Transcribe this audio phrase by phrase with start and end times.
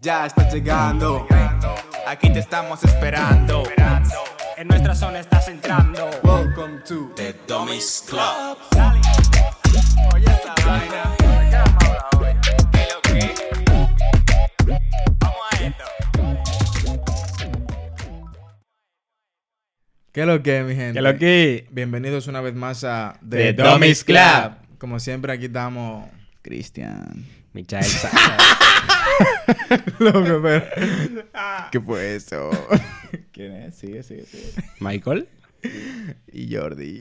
[0.00, 1.26] Ya estás llegando,
[2.06, 3.62] aquí te estamos esperando.
[4.56, 6.08] En nuestra zona estás entrando.
[6.22, 8.58] Welcome to The Dummies Club.
[10.14, 11.16] Oye esa vaina.
[13.02, 13.34] ¿Qué.
[20.12, 20.94] ¿Qué es lo que, mi gente?
[20.94, 21.66] Que lo que.
[21.72, 24.52] Bienvenidos una vez más a The Dummies Club.
[24.78, 26.04] Como siempre, aquí estamos.
[26.44, 27.24] Cristian.
[27.54, 28.10] Michael Sa-
[29.98, 30.66] Loco, pero-
[31.72, 32.50] ¿Qué fue eso?
[33.32, 33.74] ¿Quién es?
[33.76, 34.50] Sigue, sigue, sigue.
[34.80, 35.26] Michael.
[36.30, 37.00] Y Jordi.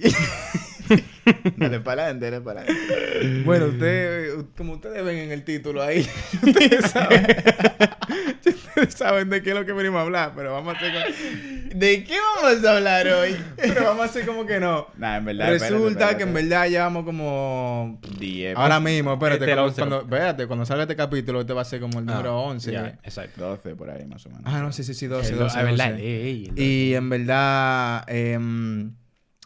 [1.57, 3.41] dale para adelante, dale para adelante.
[3.45, 6.07] Bueno, ustedes, como ustedes ven en el título ahí,
[6.43, 7.25] ustedes saben,
[8.45, 11.79] ustedes saben de qué es lo que venimos a hablar, pero vamos a hacer como...
[11.79, 13.35] ¿De qué vamos a hablar hoy?
[13.57, 14.87] Pero vamos a hacer como que no.
[14.97, 15.49] Nah, en verdad.
[15.49, 17.99] Resulta que en verdad llevamos como...
[18.19, 18.55] 10.
[18.57, 19.79] Ahora mismo, espérate, Este, cuando, 11.
[19.81, 22.69] cuando- espérate, cuando salga este capítulo, este va a ser como el número 11.
[22.69, 23.41] Ah, Ya, exacto.
[23.47, 24.43] 12 por ahí, más o menos.
[24.45, 26.03] Ah, no, sí, sí, sí, 12, El 12, do- ah, verdad, 12.
[26.05, 28.93] ey, Y en verdad, em,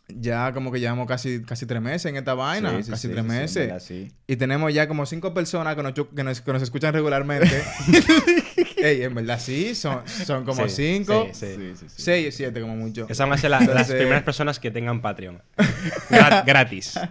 [0.09, 2.72] ya como que llevamos casi, casi tres meses en esta vaina.
[2.77, 3.67] Sí, sí, casi sí, tres meses.
[3.67, 4.11] verdad.
[4.27, 7.61] Y tenemos ya como cinco personas que nos, que nos, que nos escuchan regularmente.
[8.77, 11.27] Ey, en verdad sí, son, son como Sí, cinco.
[11.33, 11.55] sí, sí.
[11.55, 11.95] Sí, sí, sí.
[12.02, 13.05] Seis, siete como mucho.
[13.09, 15.41] Esas van a ser la- las primeras personas que tengan Patreon.
[16.09, 16.99] Gra- gratis.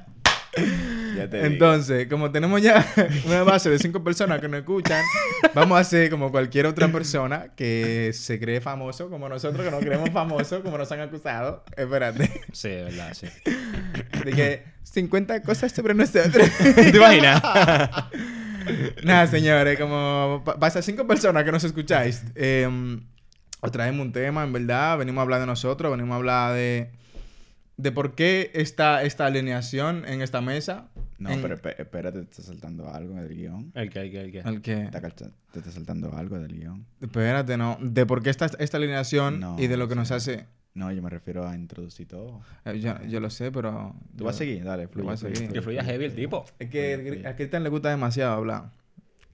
[1.17, 1.47] Ya te digo.
[1.47, 2.87] Entonces, como tenemos ya
[3.27, 5.03] una base de cinco personas que nos escuchan,
[5.55, 9.81] vamos a hacer como cualquier otra persona que se cree famoso, como nosotros que nos
[9.81, 11.65] creemos famosos, como nos han acusado.
[11.77, 12.31] Espérate.
[12.53, 13.27] Sí, de verdad, sí.
[14.25, 16.49] De que 50 cosas sobre nosotros.
[16.75, 17.43] ¿Te imaginas?
[19.05, 22.69] Nada, señores, como pa- pasa cinco personas que nos escucháis, eh,
[23.61, 26.91] os traemos un tema, en verdad, venimos a hablar de nosotros, venimos a hablar de,
[27.77, 30.89] de por qué está esta alineación en esta mesa.
[31.19, 33.73] No, pero espérate, te está saltando algo del guion.
[33.75, 34.39] El que, el que, el que.
[34.41, 34.91] ¿El qué?
[35.53, 36.85] Te está saltando algo del guion.
[37.01, 37.79] Espérate, no.
[37.81, 39.99] De por qué está esta alineación No, y de lo que sí.
[40.01, 40.47] nos hace...
[40.75, 42.43] No, yo me refiero a introducir todo.
[42.67, 43.95] eh, yo, yo lo sé, pero...
[44.15, 44.63] ¿Tú vas a seguir?
[44.63, 45.51] Dale, fluye, voy a seguir.
[45.51, 46.45] Que fluya heavy el tipo.
[46.59, 48.65] Es que a Cristian le gusta demasiado hablar.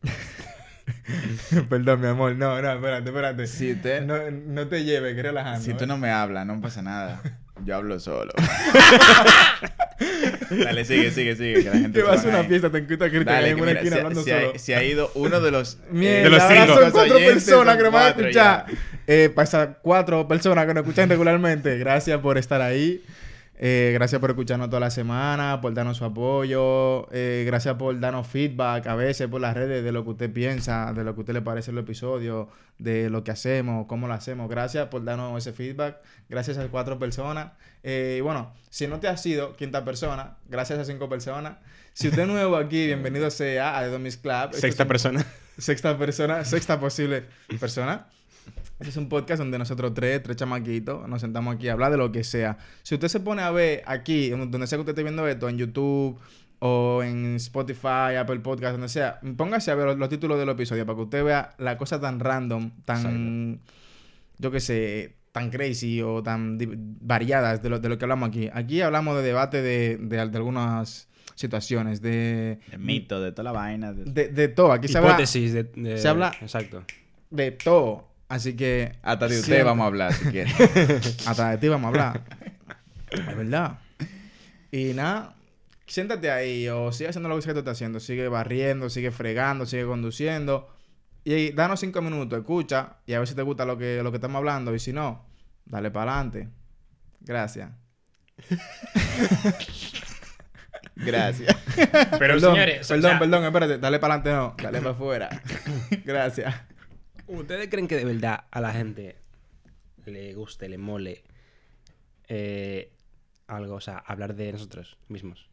[1.69, 2.37] Perdón, mi amor.
[2.37, 3.47] No, no, espérate, espérate.
[3.49, 5.61] Si usted- No, no te lleves, que relajando.
[5.65, 5.87] Si tú ¿eh?
[5.89, 7.21] no me hablas, no pasa nada.
[7.65, 8.33] Yo hablo solo.
[10.59, 11.55] Dale, sigue, sigue, sigue.
[11.65, 12.47] Que la gente Te se vas a una ahí.
[12.49, 14.53] fiesta, te encuentras Cristian Dale, en que una mira, esquina hablando solo.
[14.55, 15.79] ha, si ha ido uno de los...
[15.91, 16.81] Mierda, de los cinco.
[16.81, 18.67] son cuatro oyentes, personas son que nos van a escuchar.
[19.07, 23.03] Eh, para esas cuatro personas que nos escuchan regularmente, gracias por estar ahí.
[23.65, 27.07] Eh, gracias por escucharnos toda la semana, por darnos su apoyo.
[27.13, 30.93] eh, gracias por darnos feedback a veces por las redes de lo que usted piensa,
[30.93, 34.15] de lo que a usted le parece el episodio, de lo que hacemos, cómo lo
[34.15, 34.51] hacemos.
[34.51, 35.99] Gracias por darnos ese feedback.
[36.29, 37.53] Gracias a cuatro personas.
[37.85, 41.59] Eh, y bueno, si no te has sido quinta persona, gracias a cinco personas.
[41.93, 44.51] Si usted es nuevo aquí, bienvenido sea a The Domis Club.
[44.55, 45.25] Es Sexta un- persona.
[45.57, 47.27] Sexta persona, sexta posible
[47.61, 48.07] persona.
[48.83, 51.99] Este es un podcast donde nosotros tres, tres chamaquitos, nos sentamos aquí a hablar de
[51.99, 52.59] lo que sea.
[52.83, 55.57] Si usted se pone a ver aquí, donde sea que usted esté viendo esto, en
[55.57, 56.19] YouTube
[56.59, 60.85] o en Spotify, Apple Podcast, donde sea, póngase a ver los, los títulos del episodio
[60.85, 63.61] para que usted vea la cosa tan random, tan,
[64.39, 66.59] yo qué sé, tan crazy o tan
[67.01, 68.51] variadas de lo, de lo que hablamos aquí.
[68.53, 73.53] Aquí hablamos de debate de, de, de algunas situaciones, de, De mito, de toda la
[73.53, 73.93] vaina.
[73.93, 74.73] de- de, de todo.
[74.73, 76.83] Aquí se habla Hipótesis de, de- se habla- Exacto.
[77.31, 78.11] de todo.
[78.33, 78.93] Así que.
[79.03, 80.51] Hasta de usted siempre- vamos a hablar, si quiere.
[81.27, 82.23] Hasta de ti vamos a hablar.
[83.11, 83.79] es verdad.
[84.71, 85.35] Y nada,
[85.87, 88.01] siéntate ahí o sigue haciendo lo que tú estás haciendo.
[88.01, 90.75] Sigue barriendo, sigue fregando, sigue conduciendo.
[91.25, 94.17] Y danos cinco minutos, escucha y a ver si te gusta lo que, lo que
[94.17, 94.75] estamos hablando.
[94.75, 95.27] Y si no,
[95.67, 96.49] dale para adelante.
[97.21, 97.69] Gracias.
[100.97, 101.55] Gracias.
[101.77, 105.43] Pero perdón, señores, o perdón, sea, perdón, espérate, dale para adelante, no, dale para afuera.
[106.03, 106.55] Gracias.
[107.29, 109.17] ¿Ustedes creen que de verdad a la gente
[110.07, 111.23] le guste, le mole
[112.29, 112.91] eh,
[113.47, 115.49] algo, o sea, hablar de nosotros mismos?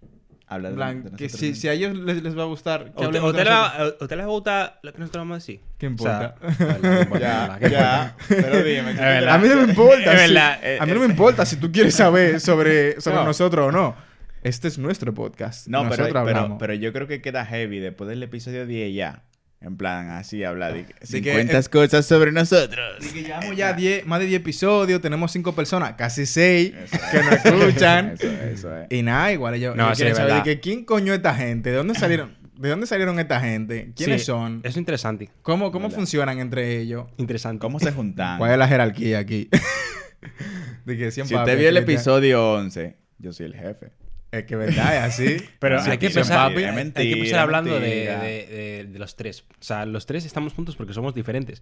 [0.47, 1.59] Habla de, que nosotros si, mismos.
[1.59, 2.85] si a ellos les, les va a gustar.
[2.85, 3.77] que ¿O te- hablemos o de te, nosotros.
[3.99, 5.59] la- o te les gusta lo que nosotros vamos a decir?
[5.77, 6.55] ¿Qué O sea, importa?
[6.65, 8.15] bueno, no importa, Ya, nada, ¿qué ya.
[8.27, 8.93] Pero dime.
[8.95, 9.35] ¿qué verdad.
[9.35, 10.27] A mí no me importa.
[10.27, 13.25] Si- eh, a mí no eh, me importa si tú quieres saber sobre, sobre No.
[13.25, 13.95] nosotros o no.
[14.41, 15.67] Este es nuestro podcast.
[15.67, 19.23] No, pero, pero yo creo que queda heavy después del episodio 10 ya.
[19.61, 22.95] En plan, así habla de De que, 50 eh, cosas sobre nosotros.
[23.05, 26.95] Y que llevamos ya 10, más de 10 episodios, tenemos 5 personas, casi 6, Eso
[26.95, 27.01] es.
[27.11, 28.09] que nos escuchan.
[28.13, 28.87] Eso, eso es.
[28.89, 31.17] y nada, igual ellos, No, ellos sí, quieren es saber de que quién coño es
[31.17, 35.29] esta gente, de dónde salieron, de dónde salieron esta gente, quiénes Sí, son, Es interesante.
[35.41, 35.97] cómo, cómo Verdad.
[35.97, 37.59] funcionan entre ellos, Interesante.
[37.59, 38.37] ¿Cómo se juntan?
[38.37, 39.49] cuál es la jerarquía aquí.
[40.85, 43.91] de que siempre Si usted vio el episodio 11, yo soy el jefe.
[44.31, 45.37] Es que verdad, es así.
[45.59, 48.19] Pero Es hay que, mentira, empezar, es hay- hay que mentira, empezar hablando de, mentira.
[48.21, 49.41] de- de- de los tres.
[49.49, 51.61] O sea, los tres estamos juntos porque somos diferentes.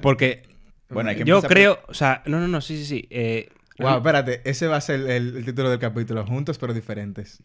[0.00, 0.42] Porque
[0.88, 3.06] Bueno, hay que yo empezar por- creo, o sea, no, no, no, sí, sí, sí.
[3.10, 7.42] Eh, Wow, espérate, ese va a ser el, el título del capítulo, juntos pero diferentes.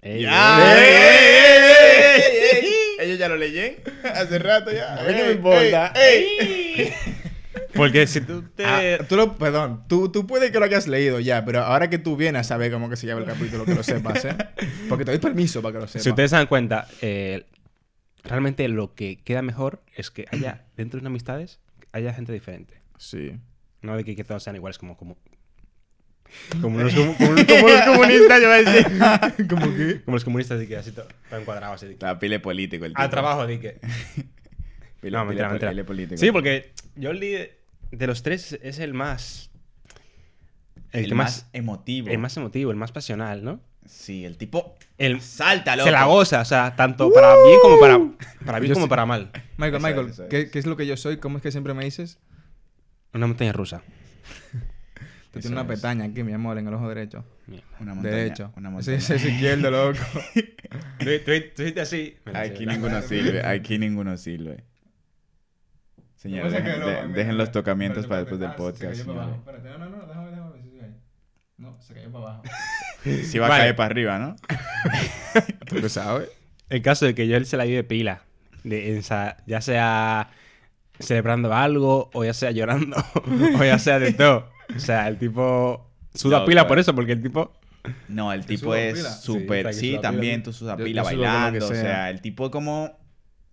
[0.00, 0.74] eh, ¡Ya!
[0.74, 2.72] eh, ¡Ey, ey, ey, ey!
[3.06, 3.76] Ellos ya lo leyen
[4.14, 4.94] hace rato ya.
[4.94, 5.92] A mí qué me Ey, importa.
[7.76, 8.64] Porque si tú te...
[8.64, 11.98] Ah, tú lo, perdón, tú, tú puedes que lo hayas leído ya, pero ahora que
[11.98, 14.36] tú vienes a saber cómo que se llama el capítulo, que lo sepas, ¿eh?
[14.88, 16.02] Porque te doy permiso para que lo sepas.
[16.02, 17.44] Si ustedes se dan cuenta, eh,
[18.24, 21.60] realmente lo que queda mejor es que haya, dentro de unas amistades,
[21.92, 22.80] haya gente diferente.
[22.98, 23.32] Sí.
[23.82, 24.96] No de que, que todos sean iguales como...
[24.96, 25.16] como...
[26.60, 29.46] Como los, como, como los comunistas, yo voy a decir.
[29.48, 30.02] ¿Cómo que?
[30.02, 32.04] Como los comunistas, de que así todo, todo encuadrado, así de que...
[32.04, 33.00] La pile político el tipo.
[33.00, 33.78] Al trabajo, de que...
[35.00, 35.70] Pile, No, pile- mentira, mentira.
[35.70, 36.16] pile político.
[36.18, 37.56] Sí, porque Jordi de,
[37.90, 39.50] de los tres es el más...
[40.92, 41.50] El, el que más, más...
[41.52, 42.08] emotivo.
[42.08, 43.60] El más emotivo, el más pasional, ¿no?
[43.86, 45.86] Sí, el tipo El, salta, loco.
[45.86, 47.98] se la goza, o sea, tanto para bien como para...
[48.44, 48.90] Para bien Yo como sí.
[48.90, 49.30] para mal.
[49.58, 50.28] Michael, Eso Michael, es, es.
[50.28, 51.18] ¿qué, qué es lo que yo soy?
[51.18, 52.18] ¿Cómo es que siempre me dices?
[53.14, 53.82] Una montaña rusa.
[55.32, 55.66] Tú tienes una es.
[55.68, 57.24] pestaña aquí, mi amor, en el ojo derecho.
[57.46, 57.66] Mierda.
[57.78, 58.16] Una montaña.
[58.16, 58.52] Derecho.
[58.56, 58.96] Una Ese montaña.
[58.98, 59.98] ese es izquierdo, loco.
[60.98, 62.16] Tú, tú, así.
[62.34, 63.46] Aquí ninguno sirve.
[63.46, 64.64] Aquí ninguno sirve.
[66.30, 68.94] Señores, dejen, de- dejen los tocamientos para después del podcast.
[68.94, 69.36] señores.
[69.36, 70.70] Espérate, no, no, no, déjame, déjame ver si.
[71.58, 72.42] No, se cayó para abajo.
[73.24, 74.34] Si va a caer para arriba, ¿no?
[75.68, 76.28] Tú lo sabes.
[76.68, 78.22] El caso de que yo él se la vive pila.
[78.64, 79.00] De,
[79.46, 80.30] ya sea
[80.98, 82.96] celebrando algo, o ya sea llorando,
[83.60, 84.50] o ya sea de todo.
[84.74, 87.52] O sea, el tipo suda pila por eso, porque el tipo.
[88.08, 88.98] No, el tipo es?
[89.00, 89.66] Sí, súper.
[89.68, 90.44] o sea, que Sí, también pila.
[90.44, 91.64] tú sudas pila bailando.
[91.64, 91.80] O sea.
[91.80, 92.98] sea, el tipo como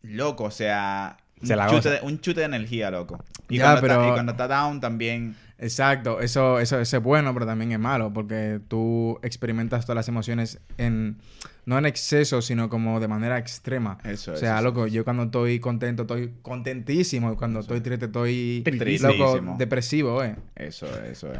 [0.02, 1.18] loco, o sea.
[1.44, 3.24] Un, Se la chute de, un chute de energía, loco.
[3.50, 5.36] Y, Ya, cuando pero- está, y cuando está down también.
[5.60, 10.10] Exacto, eso, eso, eso es bueno, pero también es malo, porque tú experimentas todas las
[10.10, 11.20] emociones en,
[11.66, 13.98] no en exceso, sino como de manera extrema.
[14.04, 18.08] Eso O es, sea, eso loco, yo cuando estoy contento estoy contentísimo, cuando estoy triste
[18.08, 19.14] estoy Tristísimo.
[19.14, 20.36] loco, depresivo, eh.
[20.56, 21.40] Eso, eso es.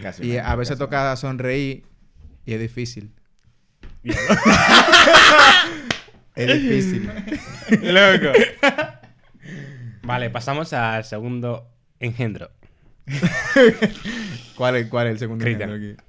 [0.00, 1.84] Casi Y a veces casi toca sonreír
[2.46, 3.10] y es difícil.
[6.36, 7.10] es difícil.
[7.82, 8.38] ¡Loco!
[10.04, 11.68] Vale, pasamos al segundo
[12.00, 12.50] engendro.
[14.56, 15.70] ¿Cuál es, cuál es el segundo Cristian.
[15.70, 16.00] ejemplo aquí?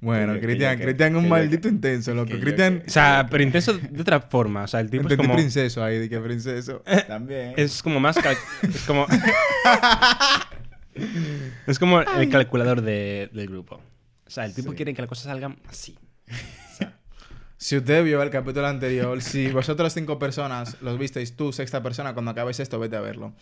[0.00, 2.30] Bueno, Que que Cristian, que- Cristian es un que maldito intenso, loco.
[2.32, 4.64] que Cristian, que- O sea, pero intenso de otra forma.
[4.64, 5.34] O sea, el tipo es como.
[5.34, 6.82] princeso ahí, de que princeso.
[7.06, 7.54] También.
[7.56, 8.16] Es como más.
[8.18, 9.06] cal- Es como.
[11.66, 13.76] es como el calculador de- del grupo.
[14.26, 14.76] O sea, el tipo Sí.
[14.76, 15.96] quiere que las cosas salgan así.
[17.62, 22.12] Si usted vio el capítulo anterior, si vosotros cinco personas los visteis, tú, sexta persona,
[22.12, 23.34] cuando acabes esto, vete a verlo.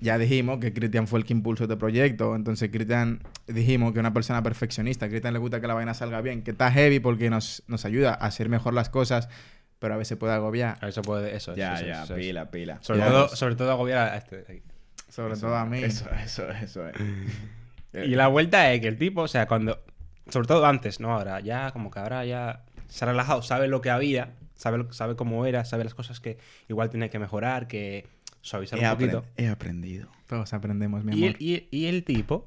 [0.00, 2.36] Ya dijimos que Cristian fue el que impulsó este proyecto.
[2.36, 5.06] Entonces, Cristian dijimos que es una persona perfeccionista.
[5.06, 7.86] A Cristian le gusta que la vaina salga bien, que está heavy porque nos, nos
[7.86, 9.30] ayuda a hacer mejor las cosas,
[9.78, 10.76] pero a veces puede agobiar.
[10.86, 11.34] Eso puede.
[11.34, 12.14] Eso, ya, eso, ya, eso, eso.
[12.16, 12.78] pila, pila.
[12.82, 13.08] Sobre Ya.
[13.08, 14.62] todo, sobre todo agobiar a este.
[15.08, 15.82] Sobre Eso, todo a mí.
[15.82, 16.94] Eso, eso, eso es.
[18.06, 19.80] Y la vuelta es que el tipo, o sea, cuando.
[20.28, 21.14] Sobre todo antes, ¿no?
[21.14, 25.14] Ahora, ya, como que ahora ya se ha relajado, sabe lo que había, sabe, sabe
[25.16, 26.38] cómo era, sabe las cosas que
[26.68, 28.06] igual tiene que mejorar, que
[28.40, 29.24] suavizar He, un poquito.
[29.36, 30.08] he aprendido.
[30.26, 31.36] Todos aprendemos, mi Y amor.
[31.38, 32.46] el, y, y el tipo,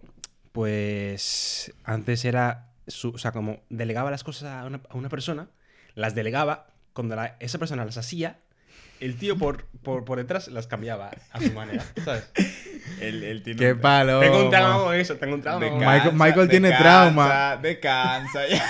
[0.52, 5.48] pues antes era, su, o sea, como delegaba las cosas a una, a una persona,
[5.96, 8.40] las delegaba, cuando la- esa persona las hacía,
[9.00, 12.30] el tío por, por, por detrás las cambiaba a su manera, ¿sabes?
[13.00, 14.20] Él tiene Qué palo.
[14.20, 17.58] tengo un trauma con eso, tengo un trauma con Descansa, Michael- Michael tiene descansa, trauma.
[17.62, 18.48] Descansa.
[18.48, 18.64] ya.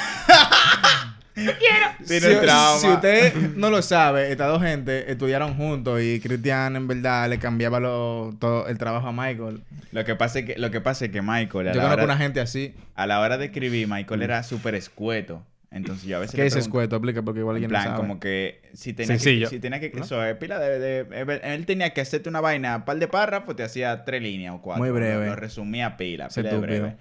[1.34, 2.80] Tiene Si, trauma.
[2.80, 7.40] si usted no lo sabe, estas dos gente estudiaron juntos y Cristian en verdad le
[7.40, 9.62] cambiaba lo- todo el trabajo a Michael.
[9.92, 11.94] Lo que pasa es que, lo que, pasa es que Michael, a Yo la, conozco
[11.94, 12.74] hora, una gente así.
[12.96, 15.44] a la hora de escribir, Michael era súper escueto.
[15.74, 16.96] Entonces yo a veces ¿Qué le es pregunto- escueto?
[16.98, 17.96] Explica porque igual En alguien no plan, sabe.
[17.98, 20.04] como que si tenía Sencillo, que, si tenía que ¿no?
[20.04, 23.64] eso, es pila de, de- él tenía que hacerte una vaina, par de párrafos, te
[23.64, 24.84] hacía tres líneas o cuatro.
[24.84, 25.28] Muy breve.
[25.28, 26.96] Lo, lo resumía pila, pila de breve.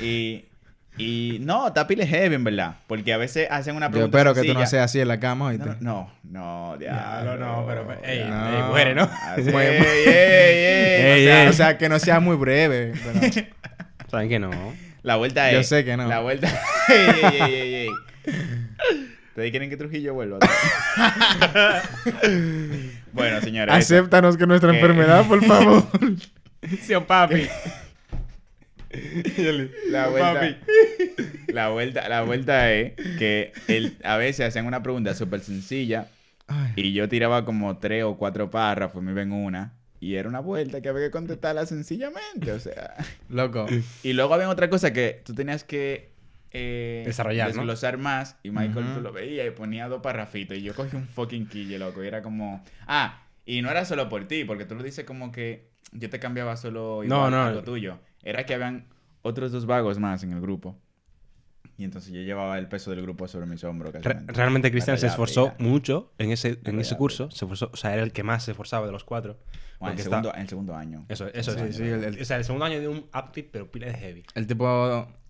[0.00, 0.46] Y,
[0.98, 2.76] y no, está pila heavy, en verdad.
[2.86, 5.18] Porque a veces hacen una Yo pregunta espero que tú no seas así en la
[5.20, 5.68] cama, ¿oíste?
[5.80, 9.02] No, no, no, diablo, no, pero- ey, ey, muere, ¿no?
[9.22, 11.48] Así, Muy- ey, ey, ey, Ey, o sea, ey.
[11.48, 12.92] O sea, que no sea muy breve.
[13.02, 13.46] pero-
[14.10, 14.50] ¿Saben que no?
[15.02, 15.56] La vuelta es.
[15.56, 16.08] Yo sé que no.
[16.08, 16.48] La vuelta.
[16.88, 17.88] ey, ey, ey, ey, ey.
[19.28, 20.38] ¿Ustedes quieren que Trujillo vuelva?
[23.12, 23.74] bueno, señores.
[23.74, 24.74] Acéptanos que nuestra Eh.
[24.74, 25.84] enfermedad, por favor.
[26.82, 27.46] Sí, papi.
[29.90, 30.56] La vuelta,
[31.48, 36.08] la vuelta, la vuelta es que él, a veces hacían una pregunta súper sencilla
[36.46, 36.72] Ay.
[36.76, 40.80] y yo tiraba como tres o cuatro párrafos, me ven una y era una vuelta
[40.80, 42.94] que había que contestarla sencillamente, o sea.
[43.28, 43.66] Loco.
[44.02, 46.10] Y luego había otra cosa que tú tenías que
[46.52, 47.56] eh, Desarrollar, ¿no?
[47.56, 48.94] desglosar más y Michael Ujú.
[48.94, 52.06] tú lo veía y ponía dos parrafitos y yo cogí un fucking quille, loco, y
[52.06, 52.64] era como...
[52.86, 56.18] Ah, y no era solo por ti, porque tú lo dices como que yo te
[56.18, 57.42] cambiaba solo No, igual no.
[57.44, 57.98] algo tuyo.
[58.28, 58.86] Era que habían
[59.22, 60.76] otros dos vagos más en el grupo.
[61.76, 63.92] Y entonces yo llevaba el peso del grupo sobre mis hombros.
[63.94, 67.30] Re- realmente Cristian se esforzó mucho en ese, en ese ya, curso.
[67.30, 69.38] Se esforzó, o sea, era el que más se esforzaba de los cuatro.
[69.78, 71.06] Bueno, en, el está- segundo, en el segundo año.
[71.08, 73.70] Eso, eso Sí, sí, el- el- O sea, el segundo año de un uptick, pero
[73.70, 74.24] pila de heavy.
[74.34, 74.66] El tipo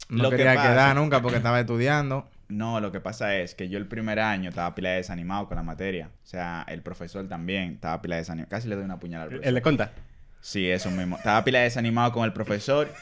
[0.08, 2.28] no Lo que quería pasa- quedar nunca porque estaba estudiando.
[2.48, 5.56] No, lo que pasa es que yo el primer año estaba pila de desanimado con
[5.58, 6.06] la materia.
[6.22, 8.48] O sea, el profesor también estaba pila de desanimado.
[8.48, 9.48] Casi le doy una puñalada al profesor.
[9.48, 9.92] ¿El de conta?
[10.40, 11.16] Sí, eso mismo.
[11.16, 12.92] Estaba pila de desanimado con el profesor.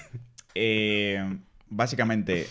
[0.55, 1.39] Eh,
[1.69, 2.47] básicamente,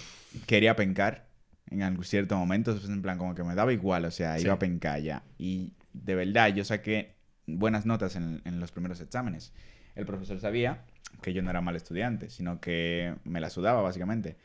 [0.45, 1.27] quería pencar
[1.69, 2.77] en algún cierto momento.
[2.87, 4.05] En plan, como que me daba igual.
[4.05, 4.45] O sea, Sí.
[4.45, 5.23] iba a pencar ya.
[5.37, 7.15] Y de verdad, yo saqué
[7.47, 9.53] buenas notas en, en los primeros exámenes.
[9.95, 10.83] El profesor sabía
[11.21, 14.35] que yo no era mal estudiante, sino que me la sudaba, básicamente.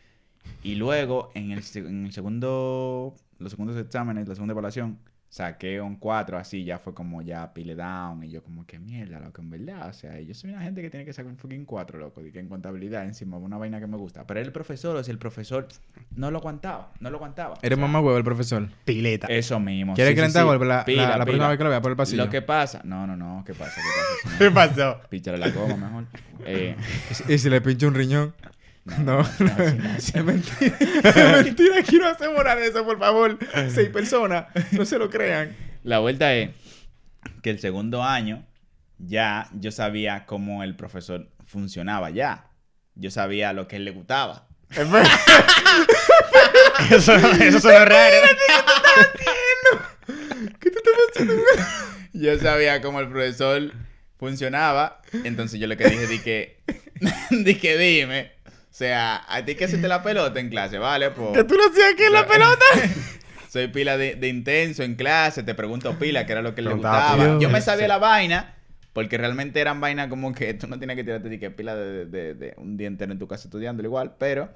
[0.62, 4.98] Y luego, en el, en el segundo, los segundos exámenes, la segunda evaluación,
[5.30, 8.22] saqué un 4, así, ya fue como ya pile down.
[8.24, 9.88] Y yo como, que mierda, loco, en verdad.
[9.88, 12.20] O sea, yo soy una gente que tiene que sacar un fucking 4, loco.
[12.26, 14.26] Y que en contabilidad, encima, una vaina que me gusta.
[14.26, 15.68] Pero el profesor, o sea, el profesor
[16.16, 17.54] no lo aguantaba, no lo aguantaba.
[17.62, 18.68] Eres O sea, mamá huevo el profesor.
[18.84, 19.28] Pileta.
[19.28, 19.94] Eso mismo.
[19.94, 20.46] ¿Quieres sí, que le sí, entre sí.
[20.46, 21.48] golpe la, la- Pila, la próxima pila.
[21.48, 22.24] vez que lo vea por el pasillo?
[22.24, 22.80] Lo que pasa...
[22.84, 23.80] No, no, no, ¿qué pasa?
[23.80, 23.88] ¿Qué
[24.26, 24.38] pasa?
[24.38, 25.00] ¿Qué pasó?
[25.08, 26.04] Píchale la goma mejor.
[26.46, 26.74] Eh,
[27.10, 28.34] ¿Y si- ¿Y si le pincho un riñón?
[28.84, 29.22] No, no,
[29.98, 30.76] es mentira.
[31.04, 33.38] Es mentira, aquí no hacemos nada de eso, por favor.
[33.68, 35.54] Seis personas, no se lo crean.
[35.82, 36.50] La vuelta es
[37.42, 38.46] que el segundo año
[38.98, 42.50] ya yo sabía cómo el profesor funcionaba ya.
[42.94, 44.46] Yo sabía lo que él le gustaba.
[46.90, 48.16] eso, eso suena raro.
[52.12, 53.72] Yo sabía cómo el profesor
[54.18, 55.00] funcionaba.
[55.24, 56.60] Entonces yo lo que dije, di que,
[57.30, 58.32] di que dime.
[58.70, 61.10] O sea, a ti que hacerte la pelota en clase, ¿vale?
[61.10, 62.64] Pues, ¿Que tú lo hacías aquí en la pelota?
[63.48, 66.70] Soy pila de, de intenso en clase, te pregunto pila, que era lo que le
[66.76, 67.24] gustaba.
[67.40, 68.54] Yo me sabía la vaina,
[68.92, 72.06] porque realmente eran vainas como que tú no tienes que tirarte de que pila de,
[72.06, 74.50] de- de un día entero en tu casa estudiando igual, pero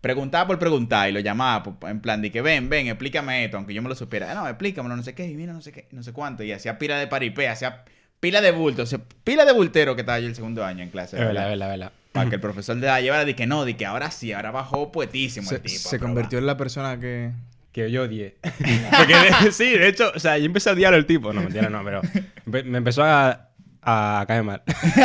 [0.00, 3.56] preguntaba por preguntar y lo llamaba por- en plan de que ven, ven, explícame esto,
[3.56, 4.32] aunque yo me lo supiera.
[4.32, 6.42] "Ah, No, explícamelo, no sé qué, y mira, no sé qué, no sé cuánto.
[6.42, 7.84] Y hacía pila de paripé, hacía
[8.18, 10.90] pila de bulto, o sea, pila de bultero que estaba yo el segundo año en
[10.90, 11.16] clase.
[11.16, 11.92] Es verdad, ¿verdad?
[12.14, 14.50] Para que el profesor de la llevara de que no, de que ahora sí, ahora
[14.52, 15.78] bajó poetísimo Se, el tipo.
[15.78, 17.32] se convirtió en la persona que...
[17.72, 18.36] Que yo odié.
[18.96, 21.32] Porque de- sí, de hecho, o sea, yo empecé a odiar al tipo.
[21.32, 22.02] No, mentira, no, pero
[22.46, 23.48] me empezó a,
[23.82, 24.62] a caer mal.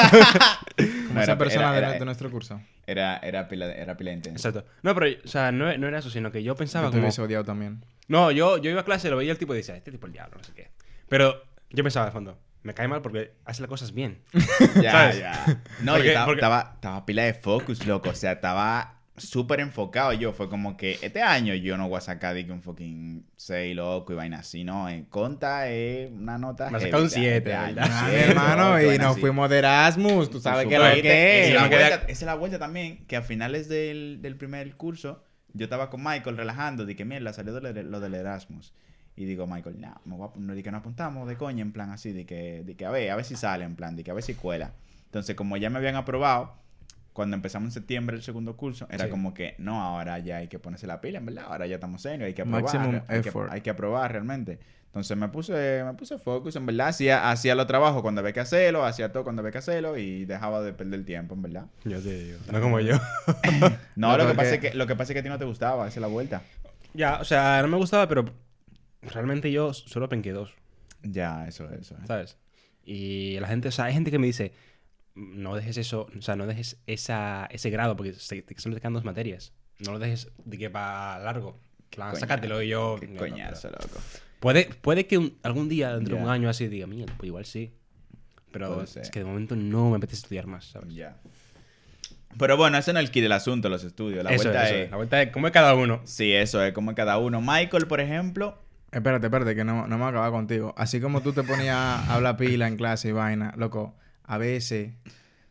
[0.77, 2.61] Como No, esa era- persona era- de, era- de nuestro curso.
[2.85, 4.49] Era, era pila, era pila intensa.
[4.49, 4.69] Exacto.
[4.83, 7.03] No, pero, o sea, no, no era eso, sino que yo pensaba Yo te como...
[7.05, 7.83] hubiese odiado también.
[8.07, 10.13] No, yo, yo iba a clase, lo veía el tipo y decía, este tipo el
[10.13, 10.69] diablo, no sé qué.
[11.07, 14.19] Pero yo pensaba de fondo, me cae mal porque hace las cosas bien.
[14.81, 15.19] Ya, ¿Sabes?
[15.19, 15.61] ya.
[15.81, 18.09] No, Porque- yo estaba, porque- pila de focus, loco.
[18.09, 20.31] O sea, estaba súper enfocado yo.
[20.33, 23.75] Fue como que este año yo no voy a sacar de que un fucking 6,
[23.75, 24.63] loco, y vaina así.
[24.63, 26.69] No, en conta es una nota.
[26.69, 27.89] Me sacado un o sea, siete, este año, ¿verdad?
[27.91, 29.19] Ah, mi siete, hermano, loco, y nos así.
[29.21, 30.29] fuimos de Erasmus.
[30.29, 32.01] Tú sabes que lo que Esa es.
[32.03, 33.05] esa es la vuelta también.
[33.07, 35.23] Que a finales del, del primer curso,
[35.53, 36.85] yo estaba con Michael relajando.
[36.85, 38.73] Que, mierda, salió de lo, lo del Erasmus.
[39.19, 41.73] Y digo, Michael, no, me voy a- no, di que nos apuntamos de coña, en
[41.73, 44.03] plan así, de que, de que a ver, a ver si sale, en plan, de
[44.05, 44.71] que a ver si cuela.
[45.07, 46.53] Entonces, como ya me habían aprobado,
[47.11, 49.09] cuando empezamos en septiembre el segundo curso, era Sí.
[49.11, 52.01] como que, no, ahora ya hay que ponerse la pila, en verdad, ahora ya estamos
[52.01, 52.63] serios, hay que aprobar.
[52.63, 53.51] Maximum hay, que, effort.
[53.51, 54.57] hay que aprobar realmente.
[54.85, 58.39] Entonces me puse, me puse focus, en verdad, hacía, hacía los trabajos cuando había que
[58.39, 61.65] hacerlo, hacía todo cuando había que hacerlo y dejaba de perder tiempo, en verdad.
[61.83, 62.39] Yo te digo.
[62.51, 62.95] No como yo.
[63.97, 65.37] No, No, lo, que pasa es que, lo que pasa es que a ti no
[65.37, 66.41] te gustaba, esa es la vuelta.
[66.93, 68.25] ya, o sea, no me gustaba, pero
[69.01, 70.53] realmente yo solo penqué dos,
[71.03, 71.95] Ya, eso, eso.
[72.07, 72.37] ¿sabes?
[72.83, 74.51] Y la gente, o sea, hay gente que me dice,
[75.15, 78.81] no dejes eso, o sea, no dejes esa, ese grado, porque se, te solo te
[78.81, 79.53] quedan dos materias.
[79.79, 81.59] No lo dejes de que para largo.
[81.89, 82.97] Plan, Coña- sácatelo y yo...
[82.99, 83.87] Qué no, no, coñazo, loco.
[83.87, 84.01] pero-
[84.39, 87.45] Puede, puede que un- algún día, dentro de un año así, diga, mierda, pues igual
[87.45, 87.73] sí.
[88.51, 90.93] Pero es que de momento no me apetece estudiar más, ¿sabes?
[90.93, 91.17] Ya.
[92.37, 94.23] Pero bueno, ese no es el key del asunto, los estudios.
[94.23, 94.91] La eso, vuelta eso, es...
[94.91, 96.01] La vuelta es como es cada uno.
[96.05, 97.41] Sí, eso es como cada uno.
[97.41, 98.57] Michael, por ejemplo,
[98.91, 100.73] Espérate, espérate, que no, no me acababa contigo.
[100.77, 104.93] Así como tú te ponías a hablar pila en clase y vaina, loco, a veces,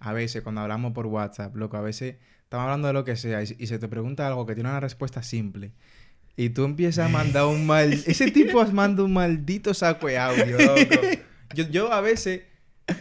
[0.01, 3.43] a veces, cuando hablamos por WhatsApp, loco, a veces estamos hablando de lo que sea
[3.43, 5.73] y, y se te pregunta algo que tiene una respuesta simple.
[6.37, 7.93] Y tú empiezas a mandar un mal...
[8.07, 11.03] Ese tipo manda un maldito saco de audio, loco.
[11.55, 12.43] Yo, yo a veces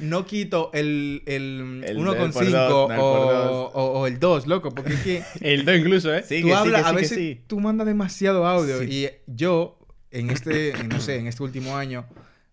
[0.02, 4.72] no quito el, el, El 1,5 del por dos, o, o- o el 2, loco,
[4.72, 5.24] porque es que...
[5.54, 6.24] El 2 incluso, ¿eh?
[6.24, 7.42] sí, tú que sí, que sí, a que veces sí.
[7.48, 8.80] tú mandas demasiado audio.
[8.80, 8.86] Sí.
[8.90, 9.77] Y yo,
[10.12, 12.06] en este, no sé, en este último año,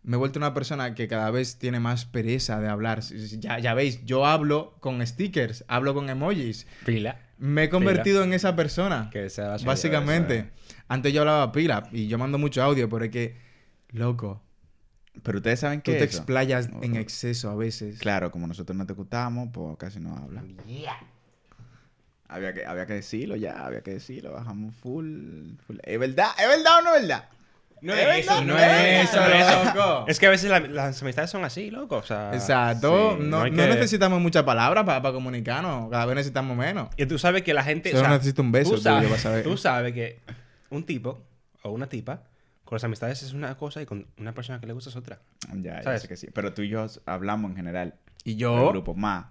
[0.02, 3.00] me he vuelto una persona que cada vez tiene más pereza de hablar.
[3.00, 6.66] Ya, ya veis, yo hablo con stickers, hablo con emojis.
[6.84, 7.20] Pila.
[7.38, 9.08] me he convertido en esa persona.
[9.10, 10.38] Que sea la suya, Básicamente.
[10.38, 10.48] eso
[10.88, 13.36] Antes yo hablaba pila y yo mando mucho audio, pero es que,
[13.90, 14.42] loco,
[15.22, 16.18] Pero ustedes saben tú que te eso?
[16.18, 17.98] explayas en exceso a veces.
[17.98, 20.44] Claro, como nosotros no te gustamos, pues casi no habla.
[22.28, 24.32] Había que, había que decirlo ya, había que decirlo.
[24.32, 25.76] Bajamos full, full.
[25.82, 26.28] ¿Es verdad?
[26.38, 27.28] ¿Es verdad o no es verdad?
[27.84, 28.62] No Es es eso, no es
[29.04, 29.20] es eso,
[29.74, 30.04] loco.
[30.08, 31.96] Es que a veces la- las amistades son así, loco.
[31.98, 33.16] O sea, Exacto.
[33.18, 35.90] sí, no, no hay no que- necesitamos muchas palabras para comunicarnos.
[35.90, 36.88] Cada vez necesitamos menos.
[36.96, 37.92] Y tú sabes que la gente.
[37.92, 40.20] Solo necesito un beso tú tuyo, sabes, tú sabes que
[40.70, 41.22] un tipo
[41.62, 42.22] o una tipa
[42.64, 45.18] con las amistades es una cosa y con una persona que le gusta es otra.
[45.52, 46.02] Ya, ya ¿Sabes?
[46.02, 46.28] sé que sí.
[46.32, 47.94] Pero tú y yo hablamos en general.
[48.24, 49.26] Y El yo, grupo, más.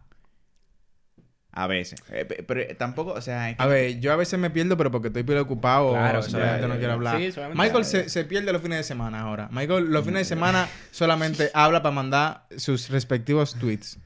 [1.55, 2.01] A veces.
[2.11, 3.51] Eh, pe- pero eh, tampoco, o sea...
[3.51, 6.27] es que- a ver, yo a veces me pierdo, pero porque estoy preocupado Claro, o
[6.27, 7.17] ya, no quiero hablar.
[7.19, 9.49] Sí, solamente- Michael se, se pierde los fines de semana ahora.
[9.51, 13.99] Michael los fines de semana solamente habla para mandar sus respectivos tweets.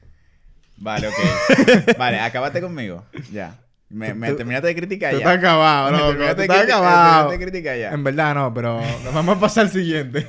[0.76, 1.14] Vale, ok.
[1.98, 3.04] vale, acabate conmigo.
[3.32, 3.56] Ya.
[3.88, 5.24] Me, me Tú- terminaste de criticar Tú ya.
[5.24, 6.08] estás acabado, Me loco.
[6.10, 7.28] terminaste Tú estás me acabado.
[7.30, 7.90] terminaste de criticar ya.
[7.92, 8.82] En verdad no, pero
[9.14, 10.26] vamos a pasar al siguiente.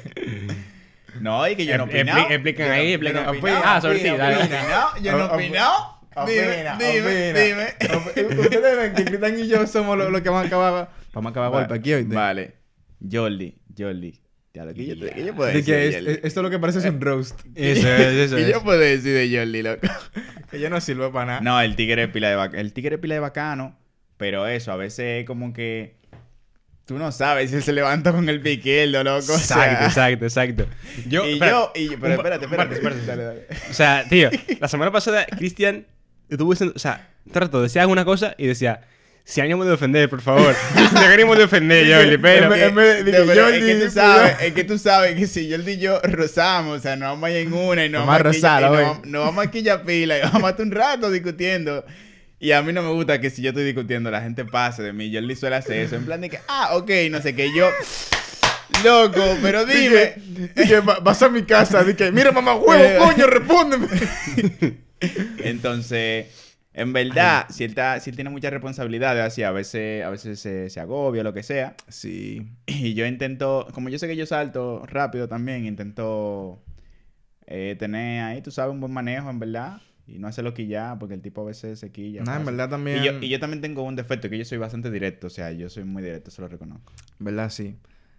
[1.20, 2.30] No, y que yo no he Expli- opinado.
[2.30, 3.62] explican Yo no- ahí, no opinado.
[3.66, 4.38] ah, sobre ti, Opina, dale.
[4.44, 4.88] opina.
[5.02, 5.96] Yo no he Op- opinado.
[6.28, 7.40] Dime, Opina, dime, opina.
[7.40, 7.66] dime.
[7.96, 11.32] Op- Ustedes ven que Cristian y yo somos los que vamos a acabar, vamos a
[11.32, 12.04] acabar golpe aquí hoy.
[12.04, 12.56] Vale.
[13.10, 14.20] Jordi, Jordi.
[14.54, 16.58] Ya lo que yo, que yo puedo De decir que de es- esto lo que
[16.60, 17.40] parece es un roast.
[17.56, 18.52] Eso es, eso ¿Qué es.
[18.52, 19.88] yo puedo decir de Jordi, loco?
[20.50, 21.42] Que yo no sirvo para nada.
[21.42, 22.60] No, el tigre es pila de bacano.
[22.60, 23.78] El tigre es pila de bacano,
[24.18, 25.96] pero eso, a veces es como que
[26.86, 29.34] tú no sabes si él se levanta con el pie izquierdo, loco.
[29.34, 29.86] o sea, Exacto,
[30.26, 30.66] exacto, exacto.
[31.08, 33.48] Yo, y espera, yo, y, pero un pa- espérate, un par- espérate, dale, dale.
[33.70, 35.86] O sea, tío, la semana pasada, Cristian
[36.30, 38.82] diciendo, o sea, trato, decía alguna cosa y decía,
[39.24, 40.56] si ánimo de ofender, por favor.
[40.90, 42.50] Si ánimo de ofender, Jordi, pero.
[42.50, 42.56] No,
[43.42, 46.80] Jordi, es que tú sabes, es que tú sabes que si Jordi y yo rozamos,
[46.80, 48.66] o sea, no vamos a ir en una y no Vamos a vamos rozar, y
[48.66, 51.86] no, no vamos aquí ya pila y vamos a estar un rato discutiendo.
[52.40, 54.94] Y a mí no me gusta que si yo estoy discutiendo la gente pase de
[54.94, 55.14] mí.
[55.14, 55.96] Jordi suele hacer eso.
[55.98, 57.70] En plan de que, ah, ok, no sé qué, yo...
[58.84, 60.14] Loco, pero dime.
[60.56, 61.84] Dije, "Va- vas a mi casa.
[61.84, 62.60] Dije, mira, mamá, Eh.
[62.66, 63.88] huevo, coño, respóndeme.
[65.44, 66.28] Entonces,
[66.74, 70.40] en verdad, si él, está- si él tiene muchas responsabilidades, así a veces, a veces
[70.40, 71.76] se, se agobia, lo que sea.
[71.88, 72.52] Sí.
[72.68, 76.62] Y yo intento, como yo sé que yo salto rápido también, intento
[77.48, 79.82] eh, tener ahí, tú sabes, un buen manejo, en verdad.
[80.08, 82.24] Y no hacerlo quillar, porque el tipo a veces se quilla.
[82.24, 82.98] Nah, en verdad también.
[82.98, 85.28] Y yo, y yo también tengo un defecto, que yo soy bastante directo.
[85.28, 86.94] O sea, yo soy muy directo, se lo reconozco.
[87.20, 87.76] Verdad, sí.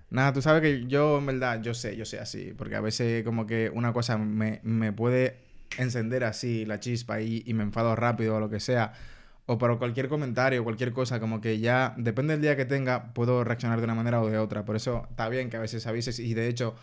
[0.09, 2.53] Nada, tú sabes que yo, en verdad, yo sé, yo sé así.
[2.57, 5.37] Porque a veces, como que una cosa me, me puede
[5.79, 8.93] encender así la chispa y, y me enfado rápido o lo que sea.
[9.47, 13.43] O por cualquier comentario, cualquier cosa, como que ya, depende del día que tenga, puedo
[13.43, 14.65] reaccionar de una manera o de otra.
[14.65, 16.21] Por eso está bien que a veces avises.
[16.21, 16.77] Y de hecho,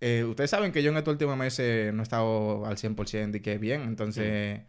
[0.00, 3.40] eh, ustedes saben que yo en estos últimos meses no he estado al 100% y
[3.40, 3.82] que bien.
[3.82, 4.62] Entonces,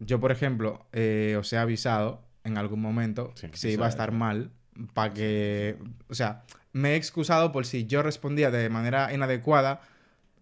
[0.00, 3.94] yo, por ejemplo, eh, os he avisado en algún momento Sí, si iba a es.
[3.94, 4.50] estar mal
[4.94, 5.76] para que,
[6.08, 9.80] o sea, me he excusado por si yo respondía de manera inadecuada,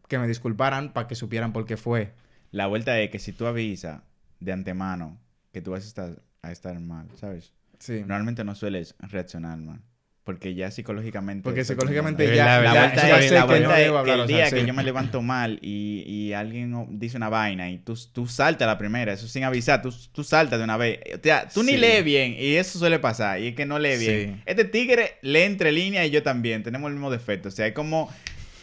[0.08, 2.14] que me disculparan para que supieran por qué fue.
[2.52, 4.00] La vuelta es que si tú avisas
[4.38, 5.18] de antemano
[5.52, 7.52] que tú vas a estar, a estar mal, ¿sabes?
[7.78, 8.00] Sí.
[8.00, 9.80] Normalmente no sueles reaccionar mal.
[10.24, 11.42] Porque ya psicológicamente...
[11.42, 13.94] Porque psicológicamente ya, verdad, La vuelta ya es, la bien, que vuelta no es debo
[13.94, 14.54] que hablar, el o sea, día sí.
[14.54, 18.68] que yo me levanto mal y, y alguien dice una vaina y tú, tú saltas
[18.68, 21.00] la primera, eso sin avisar, tú, tú saltas de una vez.
[21.12, 21.78] O sea, tú ni Sí.
[21.78, 24.34] lees bien y eso suele pasar y es que no lee bien.
[24.36, 24.42] Sí.
[24.46, 27.48] Este tigre lee entre líneas y yo también, tenemos el mismo defecto.
[27.48, 28.08] O sea, es como...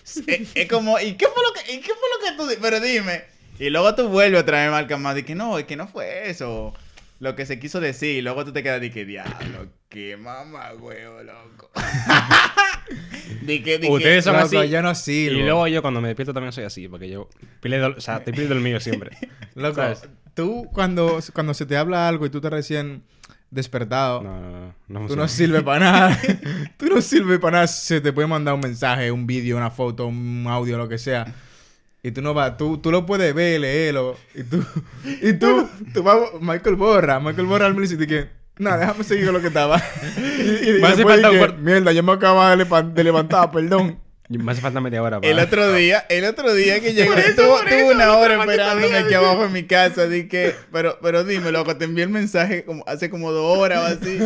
[0.05, 0.23] Es,
[0.55, 0.97] es como...
[0.99, 2.61] ¿Y qué fue lo que, y qué fue lo que tú...
[2.61, 3.23] Pero dime.
[3.59, 6.29] Y luego tú vuelves otra vez marca más y que no, es que no fue
[6.29, 6.73] eso.
[7.19, 8.15] Lo que se quiso decir.
[8.17, 11.69] Y luego tú te quedas de que diablo, qué mamá, huevo, loco.
[13.41, 14.69] Di que, di que- Ustedes son Loco, así.
[14.69, 15.37] yo no sirvo.
[15.39, 17.29] Y luego yo cuando me despierto también soy así, porque yo
[17.61, 19.11] pido, o sea, te pido el mío siempre.
[19.55, 20.07] Loco, ¿Sabes?
[20.33, 23.03] tú cuando, cuando se te habla algo y tú te recién
[23.51, 24.49] despertado, No, no,
[24.87, 24.99] no.
[25.01, 26.19] no tú no sirves para nada.
[26.77, 27.67] tú no sirves para nada.
[27.67, 31.31] Se te puede mandar un mensaje, un vídeo, una foto, un audio, lo que sea.
[32.01, 34.15] Y tú no vas, tú, tú lo puedes ver, leerlo.
[34.33, 34.63] Y tú,
[35.21, 39.03] y tú, tú vas, Michael borra, Michael borra al minuto y dice que, nada, déjame
[39.03, 39.77] seguir con lo que estaba.
[40.17, 43.99] y, y que, cuart- mierda, yo me acababa de, levan- de levantar, perdón.
[44.29, 45.31] Me hace falta media hora para...
[45.31, 49.45] El otro día, el otro día que llegué, tuvo, tuvo una hora esperándome aquí abajo
[49.45, 53.09] en mi casa, di que, pero, pero dime, loco, te envié el mensaje como hace
[53.09, 54.19] como dos horas o así.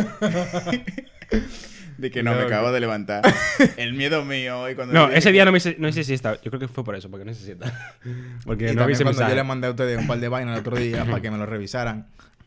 [1.98, 3.22] De que no, me acabo de levantar.
[3.76, 6.34] El miedo mío hoy cuando No, ese que- día no me hice, no hice siesta.
[6.42, 7.72] Yo creo que fue por eso, porque no hice siesta.
[8.44, 9.34] Porque Y no hice cuando yo mensaje.
[9.34, 11.46] le mandé a ustedes un par de vainas el otro día para que me lo
[11.46, 12.06] revisaran.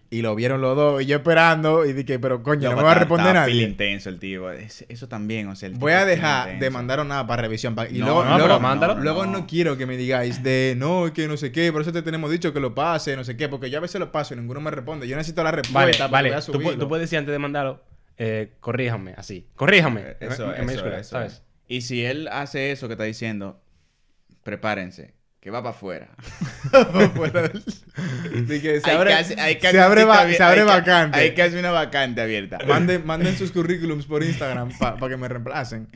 [0.09, 1.01] Y lo vieron los dos.
[1.01, 1.85] Y yo esperando.
[1.85, 3.63] Y dije, pero coño, no me va a responder nadie.
[3.63, 4.49] intenso el tío.
[4.51, 7.75] Es- Eso también, o sea, el Voy a es dejar de mandar nada para revisión.
[7.91, 8.95] Y No, luego, no, luego, pero mándalo.
[8.95, 9.45] luego no.
[9.47, 11.73] Quiero que me digáis de no, que no sé qué.
[11.73, 13.49] Por eso te tenemos dicho que lo pase, no sé qué.
[13.49, 15.07] Porque yo a veces lo paso y ninguno me responde.
[15.09, 16.29] Yo necesito la Vale, respuesta para vale.
[16.29, 17.83] que a Tú, tú puedes decir antes de mandarlo,
[18.17, 19.47] eh, corríjame, así.
[19.55, 20.01] Corríjame.
[20.01, 21.09] Eh, en- Eso, en eso, mayúscula, eso.
[21.11, 21.43] ¿sabes?
[21.67, 23.61] Y si él hace eso que está diciendo,
[24.43, 26.09] prepárense, que va para afuera.
[27.15, 27.63] Fuera del-
[28.61, 31.17] que se abre, hay se abre, va- se abre hay que- vacante.
[31.19, 32.59] Hay que hacer una vacante abierta.
[32.67, 35.87] Manden, manden sus currículums por Instagram para que me reemplacen.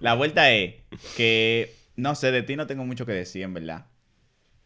[0.00, 0.74] La vuelta es
[1.16, 3.86] que, no sé, de ti no tengo mucho que decir, en verdad.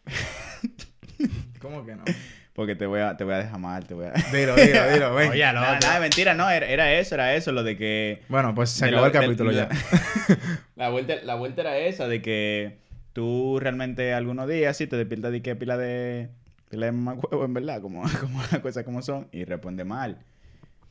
[1.61, 2.05] ¿Cómo que no?
[2.59, 4.11] Porque te voy a, te voy a dejar mal, te voy a...
[4.33, 5.31] Dilo, dilo, dilo, ven.
[5.31, 5.61] Oye, loco.
[5.61, 8.23] Nada, nada, mentira, no, era, era eso, era eso, lo de que...
[8.29, 9.69] Bueno, pues se acabó lo- el capítulo de- ya.
[10.75, 12.79] La vuelta, la vuelta era esa, de que
[13.13, 16.31] tú realmente algunos días sí te despiertas de que pila de...
[16.69, 20.19] Pila de huevo, en verdad, como, como las cosas como son, y responde mal.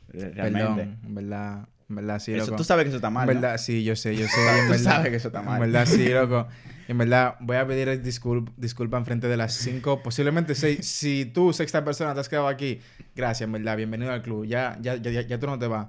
[0.08, 0.70] Re- Realmente.
[0.70, 2.56] Perdón, en verdad, en verdad sí, Eso- loco.
[2.56, 3.42] tú sabes que eso está mal, En ¿no?
[3.42, 4.40] verdad, sí, yo sé, yo sé.
[4.40, 5.62] en tú verdad, sabes que eso está mal.
[5.62, 6.48] En verdad, sí, loco.
[6.88, 10.80] En verdad, voy a pedir disculpa, disculpa en frente de las cinco, posiblemente seis.
[10.88, 12.80] Si tú, sexta persona, te has quedado aquí,
[13.16, 14.46] gracias, en verdad, bienvenido al club.
[14.46, 15.88] Ya, ya, ya, ya, ya tú no te vas.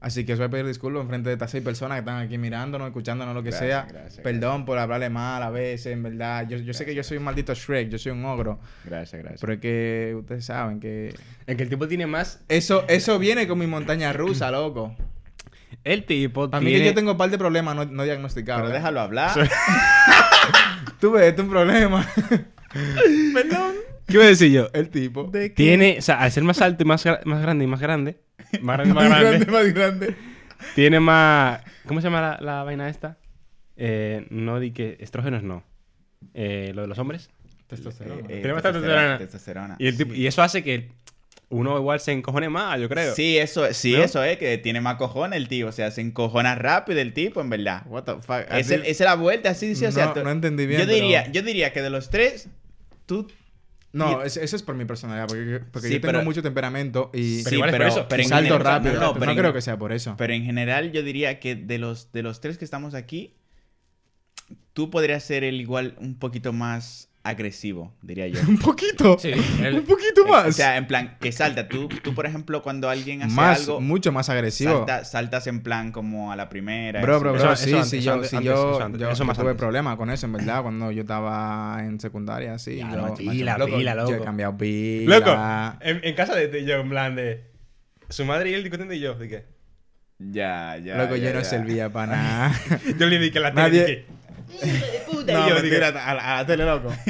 [0.00, 2.16] Así que os voy a pedir disculpas en frente de estas seis personas que están
[2.22, 3.86] aquí mirándonos, escuchándonos, lo que Gracias, sea.
[3.86, 6.48] gracias, Perdón por hablarle mal a veces, en verdad.
[6.48, 8.58] Yo, yo sé que yo soy un maldito Shrek, yo soy un ogro.
[8.86, 9.42] Gracias, gracias.
[9.42, 11.14] Pero es que ustedes saben que...
[11.46, 12.40] En que el tipo tiene más.
[12.48, 14.96] Eso, eso viene con mi montaña rusa, loco.
[15.84, 16.80] El tipo A mí tiene.
[16.80, 18.62] que yo tengo un par de problemas no, no diagnosticados.
[18.62, 19.32] Pero déjalo hablar.
[21.00, 22.06] Tú ves, esto es un problema.
[24.06, 24.68] ¿Qué iba a decir yo?
[24.72, 25.30] El tipo.
[25.54, 28.20] Tiene, o sea, al ser más alto y más, gra- más grande y más grande,
[28.60, 30.16] más grande y más grande, más grande.
[30.74, 31.60] tiene más.
[31.86, 33.18] ¿Cómo se llama la, la vaina esta?
[33.76, 35.64] Eh, no di que estrógenos no.
[36.34, 37.30] Eh, lo de los hombres.
[37.66, 38.20] Testosterona.
[38.22, 39.18] Eh, eh, Tiene bastante testosterona.
[39.18, 39.76] testosterona.
[39.78, 40.90] Y, el tipo- y eso hace que
[41.50, 43.14] uno igual se encojone más, yo creo.
[43.14, 44.02] Sí, eso, sí, ¿No?
[44.04, 45.68] eso es, que tiene más cojones el tío.
[45.68, 47.82] O sea, se encojona rápido el tipo, en verdad.
[47.86, 48.46] What the fuck.
[48.50, 49.86] Esa es la vuelta, así dice.
[49.88, 52.48] o sea, No- entendí bien, Yo diría, pero- yo diría que de los tres,
[53.06, 53.26] tú.
[53.92, 55.26] No, es- eso es por mi personalidad.
[55.26, 58.22] Porque, porque Sí, yo tengo pero- mucho temperamento y, Pero igual es por eso, pero
[58.22, 58.94] en salto general- rápido.
[58.94, 60.14] no, No, no, pero en- creo que sea por eso.
[60.16, 63.34] Pero en general, yo diría que de los, de los tres que estamos aquí,
[64.72, 68.38] tú podrías ser el igual un poquito más agresivo, diría yo.
[68.48, 69.18] un poquito.
[69.18, 69.30] Sí,
[69.62, 70.46] el- un poquito más.
[70.46, 71.68] O sea, en plan, que salta.
[71.68, 74.86] Tú, tú por ejemplo, cuando alguien hace más, algo, mucho más agresivo.
[74.86, 77.00] salta- saltas en plan como a la primera.
[77.00, 79.00] Bro, bro, Eso- bro, eso sí, antes, sí, yo, antes, sí, antes, yo, eso antes,
[79.00, 79.58] yo eso más tuve antes.
[79.60, 82.76] problemas con eso, en verdad, cuando yo estaba en secundaria, sí.
[82.76, 84.24] Ya, yo, pila, pila, Yo he loco.
[84.24, 85.18] cambiado pila.
[85.18, 87.48] Loco, en, en casa de, de yo, en plan de.
[88.08, 89.46] Su madre y él discutiendo y yo, ¿de qué?
[90.18, 90.98] Ya, ya.
[90.98, 92.60] Loco, ya, yo no servía para nada.
[92.98, 93.62] Yo le dije que la tele.
[93.62, 94.06] Nadie- dije,
[95.26, 96.92] no, yo, mentira, a, la- a la tele, loco.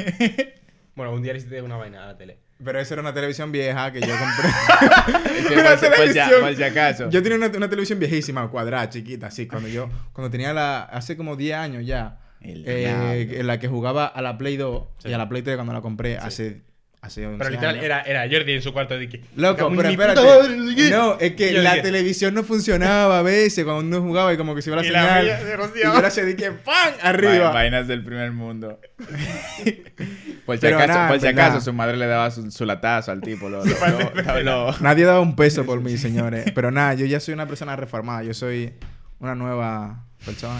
[0.93, 2.37] Bueno, un día le hiciste una vaina a la tele.
[2.63, 4.49] Pero esa era una televisión vieja que yo compré.
[5.47, 6.41] Sí, Una por, si- por si- televisión.
[6.41, 7.09] por si acaso.
[7.09, 9.47] Yo tenía una, una televisión viejísima, cuadrada, chiquita, así.
[9.47, 14.05] Cuando yo, cuando tenía la, hace como 10 años ya, El eh, la que jugaba
[14.05, 16.61] a la Play 2 y a la Play 3 cuando la compré hace,
[17.01, 17.85] hace 11 Pero literal, años.
[17.85, 19.21] era, era Jordi en su cuarto de que.
[19.35, 20.21] Loco, "Cago en pero espérate.
[20.21, 20.89] madre, no sé qué".
[20.91, 24.33] No, es que Y yo la dije, televisión no funcionaba a veces cuando uno jugaba
[24.33, 25.25] y como que se iba la Y la señal.
[25.25, 25.95] mía se y rociaba.
[25.95, 26.75] yo la hacía de que ¡pam!
[27.03, 27.51] Va- arriba.
[27.51, 28.79] Vainas del primer mundo.
[30.45, 31.45] por si Pero acaso, nada, por si verdad.
[31.47, 33.49] acaso su madre le daba su, su latazo al tipo.
[33.49, 36.51] Lo, lo- lo- lo- Nadie daba un peso por mí, señores.
[36.53, 38.23] Pero nada, yo ya soy una persona reformada.
[38.23, 38.73] Yo soy
[39.19, 40.59] una nueva persona.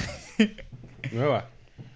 [1.12, 1.50] Nueva.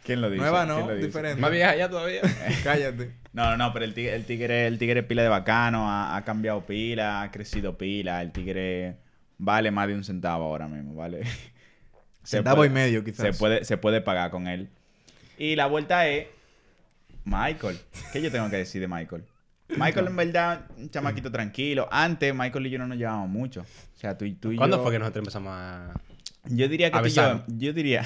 [0.06, 0.42] ¿Quién lo dice?
[0.42, 0.96] Nueva, ¿Quién ¿no?
[0.96, 1.42] Diferente.
[1.42, 2.22] Más vieja ya todavía.
[2.64, 3.12] Cállate.
[3.34, 6.24] No, no, no, pero el tigre, el tigre, el tigre pila de bacano, ha, ha
[6.24, 8.98] cambiado pila, ha crecido pila, el tigre
[9.38, 11.24] vale más de un centavo ahora mismo, ¿vale?
[12.24, 13.36] Centavo puede- y medio, quizás.
[13.36, 14.70] Se puede, se puede pagar con él.
[15.38, 16.28] Y la vuelta es
[17.24, 17.78] Michael.
[18.14, 19.24] ¿Qué yo tengo que decir de Michael?
[19.70, 21.88] Michael, en verdad, un chamaquito tranquilo.
[21.92, 23.62] Antes, Michael y yo no nos llevábamos mucho.
[23.62, 25.92] O sea, tú, y- tú y ¿Cuándo yo- fue que nosotros empezamos a.?
[26.46, 27.08] Yo diría que a tú
[27.48, 28.04] y yo diría...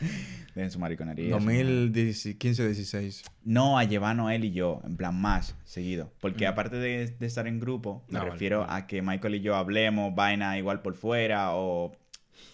[0.54, 1.34] Dejen su mariconería.
[1.38, 1.64] su madre.
[1.64, 3.24] 2015-16.
[3.44, 6.12] No, a llevarnos él y yo, en plan más, seguido.
[6.20, 8.72] Porque aparte de, de estar en grupo, me No, refiero vale.
[8.82, 11.92] a que Michael y yo hablemos vaina igual por fuera o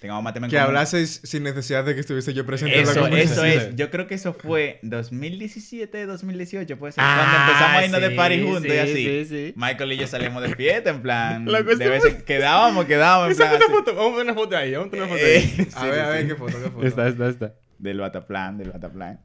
[0.01, 3.01] tengamos más temas Que hablases sin necesidad de que estuviese yo presente en la Eso,
[3.01, 3.47] eso conversación.
[3.71, 3.77] es.
[3.77, 7.05] Yo creo que eso fue 2017, 2018, puede ser.
[7.07, 8.95] Ah, cuando empezamos a irnos de party juntos y sí, así.
[8.95, 9.53] sí, sí.
[9.57, 11.45] Michael y yo salimos de fiesta, en plan.
[11.47, 13.31] La cosa de vez en- quedábamos, quedábamos.
[13.33, 13.75] En plan, una así.
[13.75, 13.95] foto.
[13.95, 14.73] Vamos a ver una foto ahí.
[14.73, 15.65] Vamos a poner una foto Eh, ahí.
[15.71, 16.87] sí, A ver, a ver, qué foto, qué foto.
[16.87, 17.55] Esta, esta, esta.
[17.79, 19.21] Del Bataplan, del Bataplan.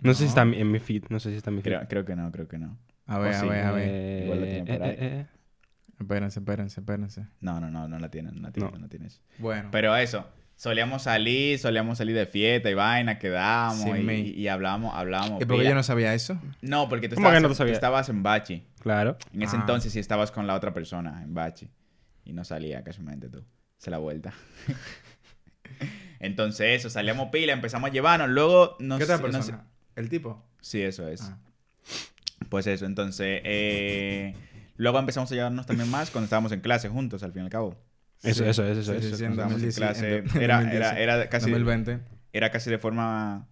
[0.00, 1.04] No sé si está en mi feed.
[1.10, 1.72] No sé si está en mi feed.
[1.72, 2.78] creo, creo que no, creo que no.
[3.06, 3.48] A ver, O a sí.
[3.48, 3.88] ver, a ver.
[3.90, 5.26] Eh, Igual lo tiene por ahí.
[6.00, 7.26] Espérense, espérense, espérense.
[7.40, 8.78] No, no, no, no la tienen, no la tienen, No.
[8.78, 9.20] no, la tienes.
[9.38, 9.68] Bueno.
[9.70, 14.20] Pero eso, Solíamos salir, solíamos salir de fiesta y vaina, quedábamos Sin y, mí.
[14.36, 15.40] y hablamos, hablábamos.
[15.40, 16.38] ¿Y por qué yo no sabía eso?
[16.60, 17.76] No, porque tú ¿Cómo estabas, que no tú sabías?
[17.76, 18.62] estabas en Bachi.
[18.80, 19.16] Claro.
[19.32, 19.60] En ese Ah.
[19.60, 21.70] entonces sí estabas con la otra persona en Bachi.
[22.26, 23.42] Y no salía casualmente tú.
[23.78, 24.34] Se la vuelta.
[26.20, 28.28] entonces eso, salíamos pila, empezamos a llevarnos.
[28.28, 28.98] Luego nos...
[28.98, 29.64] ¿Qué otra nos- persona?
[29.96, 30.44] ¿El tipo?
[30.60, 31.22] Sí, eso es.
[31.22, 31.38] Ah.
[32.48, 33.40] Pues eso, entonces...
[33.44, 34.34] eh,
[34.80, 37.50] Luego empezamos a llevarnos también más cuando estábamos en clase juntos, al fin y al
[37.50, 37.76] cabo.
[38.22, 38.94] Eso, eso, eso, eso.
[38.94, 39.16] Sí, sí, eso.
[39.18, 40.16] sí, en Cuando estábamos en 2010, clase.
[40.16, 41.50] en Era, 2010, era, era casi...
[41.50, 42.00] 2020.
[42.32, 43.46] Era casi de forma...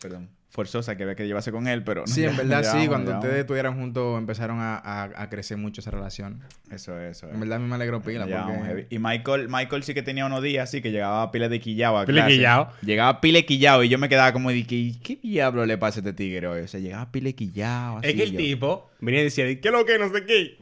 [0.00, 0.30] Perdón.
[0.50, 2.06] Forzosa que había que llevarse con él, pero...
[2.06, 2.88] Sí, en ya- verdad sí.
[2.88, 3.40] Cuando ustedes vamos.
[3.40, 6.40] estuvieran juntos empezaron a, a- a crecer mucho esa relación.
[6.70, 7.28] Eso, eso.
[7.30, 8.82] En verdad a mí me alegró pila Ya vamos, heavy.
[8.82, 8.94] porque...
[8.94, 12.06] Y Michael, Michael sí que tenía unos días así que llegaba pila de quillao a
[12.06, 12.34] Pile clase.
[12.36, 12.72] quillao.
[12.80, 15.98] Llegaba pile quillao y yo me quedaba como de que "¿Y ¿qué diablo le pasa
[15.98, 16.62] a este tigre hoy?
[16.62, 18.08] O sea, llegaba pile quillao así.
[18.08, 19.98] Es que el yo- tipo venía y decía, ¿qué es lo que?
[19.98, 20.56] No sé qué.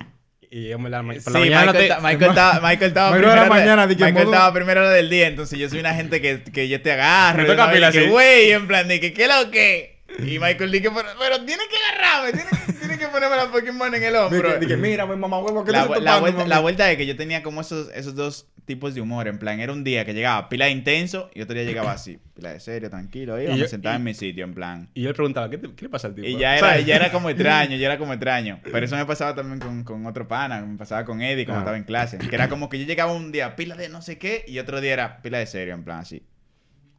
[0.58, 3.10] Y yo me la, por Sí, la mañana Michael, te- ta- Michael estaba, Michael estaba
[3.10, 6.22] Michael primero de- mañana, Michael modo- estaba primero del día, entonces yo soy una gente
[6.22, 7.42] que, que yo te agarro.
[7.42, 9.95] Me toca pila güey, en plan de que, ¿qué lo que?
[10.18, 13.94] Y Michael dice, pero, pero tienes que agarrarme, tienes que, tienes que ponerme la Pokémon
[13.94, 14.58] en el hombro.
[14.58, 17.42] Dije, mira, güey, mamá huevo, ¿qué la, la vuelta, la vuelta es que yo tenía
[17.42, 19.28] como esos, esos dos tipos de humor.
[19.28, 22.18] En plan, era un día que llegaba pila de intenso y otro día llegaba así,
[22.34, 23.40] pila de serio, tranquilo.
[23.40, 24.88] Iba, Y me yo- sentaba y- en mi sitio, en plan.
[24.94, 26.26] Y yo le preguntaba, ¿qué, te- qué le pasa al tipo?
[26.26, 28.60] Y ya era, ya era como extraño, ya era como extraño.
[28.64, 31.62] Pero eso me pasaba también con, con otro pana, me pasaba con Eddie cuando Ah.
[31.62, 32.18] estaba en clase.
[32.18, 34.80] Que era como que yo llegaba un día pila de no sé qué y otro
[34.80, 36.22] día era pila de serio, en plan así.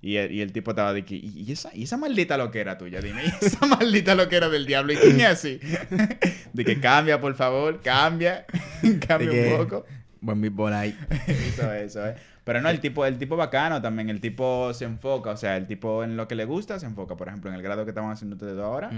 [0.01, 3.01] Y el, y el tipo estaba de que, ¿y esa, y esa maldita loquera tuya?
[3.01, 4.93] Dime, ¿y esa maldita loquera del diablo?
[4.93, 5.60] ¿Y quién es así?
[6.53, 8.45] De que cambia, por favor, cambia,
[9.07, 9.86] cambia De que- un poco.
[10.21, 10.97] Buen beatball ahí.
[11.27, 12.15] Eso es, eso es.
[12.43, 15.67] Pero no, el tipo, el tipo bacano también, el tipo se enfoca, o sea, el
[15.67, 17.15] tipo en lo que le gusta se enfoca.
[17.17, 18.89] Por ejemplo, en el grado que estamos haciendo ustedes ahora,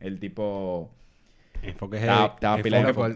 [0.00, 0.90] el tipo
[1.62, 3.06] Enfoque enfo- el, pila el tipo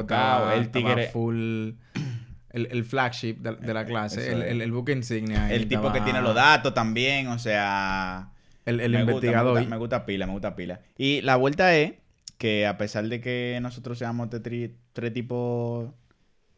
[0.00, 0.52] enfocado.
[0.52, 1.70] el tigre, full...
[2.56, 5.52] El, el flagship de, de la clase, Eso el, el, el buque insignia.
[5.52, 8.30] el tipo que tiene los datos también, o sea...
[8.64, 9.54] El, el me gusta, investigador.
[9.54, 10.80] me, gusta, me gusta pila, me gusta pila.
[10.98, 11.92] Y la vuelta es
[12.38, 15.90] que a pesar de que nosotros seamos tres tipos...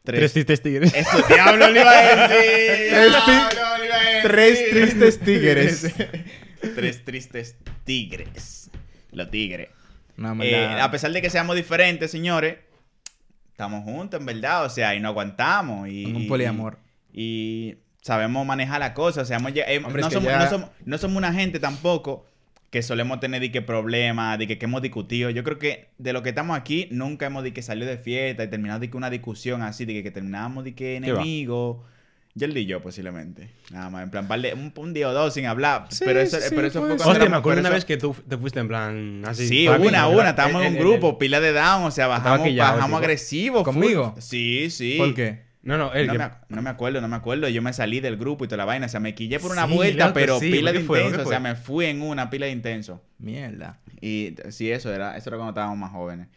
[0.04, 0.94] Tres tristes tigres.
[0.94, 2.88] Eso, diablo, le iba a decir.
[2.90, 4.30] Tres ti- Diablo, le iba a decir.
[4.30, 5.94] Tres tristes tigres.
[6.74, 8.70] Tres tristes tigres.
[9.12, 9.68] Los tigres.
[10.16, 12.56] No, Eh, a pesar de que seamos diferentes, señores,
[13.58, 14.64] estamos juntos, en verdad.
[14.64, 15.88] O sea, y nos aguantamos.
[15.88, 16.78] Y, un poliamor.
[17.12, 19.22] Y, sabemos manejar la cosa.
[19.22, 22.24] O sea, hemos eh, Hombre, no, somos, ya- no, somos, no somos una gente tampoco
[22.70, 25.30] que solemos tener de que problemas, de que, que hemos discutido.
[25.30, 28.44] Yo creo que de lo que estamos aquí, nunca hemos de que salió de fiesta
[28.44, 31.78] y terminado de que una discusión así, de que, que terminamos de que enemigos.
[32.38, 33.50] Yo y yo, posiblemente.
[33.70, 35.86] Nada más, en plan, par de- un, un día o dos sin hablar.
[35.90, 37.04] Sí, pero eso, sí, pero eso fue cuando.
[37.08, 39.48] Hostia, me acuerdo una eso- vez que tú te fuiste en plan así.
[39.48, 40.30] Sí, mí, una, una.
[40.30, 43.64] Estábamos en un el- grupo, pila de down, o sea, bajamos, quillado, bajamos agresivos.
[43.64, 43.72] full.
[43.74, 44.14] ¿Conmigo?
[44.18, 44.94] Sí, sí.
[44.98, 45.46] ¿Por qué?
[45.62, 46.18] No, no, el No que...
[46.20, 47.48] me, no me acuerdo, no me acuerdo.
[47.48, 48.86] Yo me salí del grupo y toda la vaina.
[48.86, 51.16] O sea, me quillé por una Sí, vuelta, loco, pero sí, pila de intenso.
[51.16, 53.02] ¿Qué O sea, me fui en una pila de intenso.
[53.18, 53.80] Mierda.
[54.00, 56.28] Y sí, eso era, eso era cuando estábamos más jóvenes.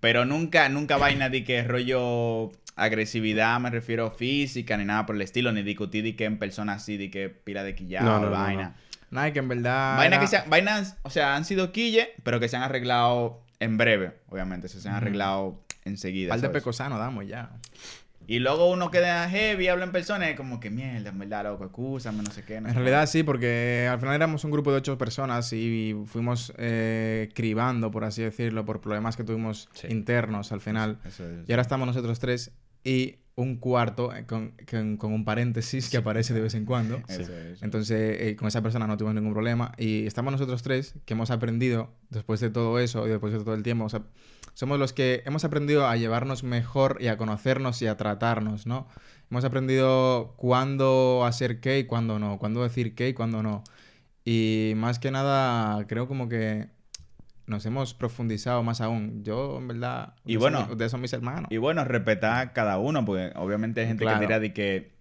[0.00, 5.22] Pero nunca, nunca vaina de que rollo agresividad, me refiero física, ni nada por el
[5.22, 8.26] estilo, ni discutir de que en persona así, de que pila de quillado, No, no,
[8.26, 8.74] no, vaina.
[9.10, 9.96] Nada, que en verdad.
[9.96, 13.42] Vaina era- que sean, vainas, o sea, han sido quille, pero que se han arreglado
[13.58, 14.68] en breve, obviamente.
[14.68, 16.28] Se, se han arreglado enseguida.
[16.30, 17.50] Par de pecosano damos ya.
[18.28, 21.44] Y luego uno queda heavy, habla en persona y es como que mierda, en verdad,
[21.44, 22.60] loco, excúsame, no sé qué.
[22.60, 25.96] no En sé realidad sí, porque al final éramos un grupo de ocho personas y
[26.04, 29.88] fuimos eh, cribando, por así decirlo, por problemas que tuvimos Sí.
[29.90, 30.98] internos al final.
[31.02, 31.08] qué.
[31.08, 31.48] Eso es.
[31.48, 32.52] Y ahora estamos nosotros tres
[32.84, 37.00] y un cuarto eh, con, con- con un paréntesis que aparece de vez en cuando.
[37.08, 37.62] Eso es.
[37.62, 39.72] Entonces, eh, con esa persona no tuvimos ningún problema.
[39.78, 43.54] Y estamos nosotros tres que hemos aprendido, después de todo eso y después de todo
[43.54, 44.02] el tiempo, o sea,
[44.58, 48.88] somos los que hemos aprendido a llevarnos mejor y a conocernos y a tratarnos, ¿no?
[49.30, 53.62] Hemos aprendido cuándo hacer qué y cuándo no, cuándo decir qué y cuándo no.
[54.24, 56.70] Y más que nada, creo como que
[57.46, 59.22] nos hemos profundizado más aún.
[59.22, 61.46] Yo, en verdad, Y ustedes bueno, ustedes son mis hermanos.
[61.52, 64.18] Y bueno, respetar cada uno, porque obviamente hay gente Claro.
[64.18, 64.97] que dirá de que.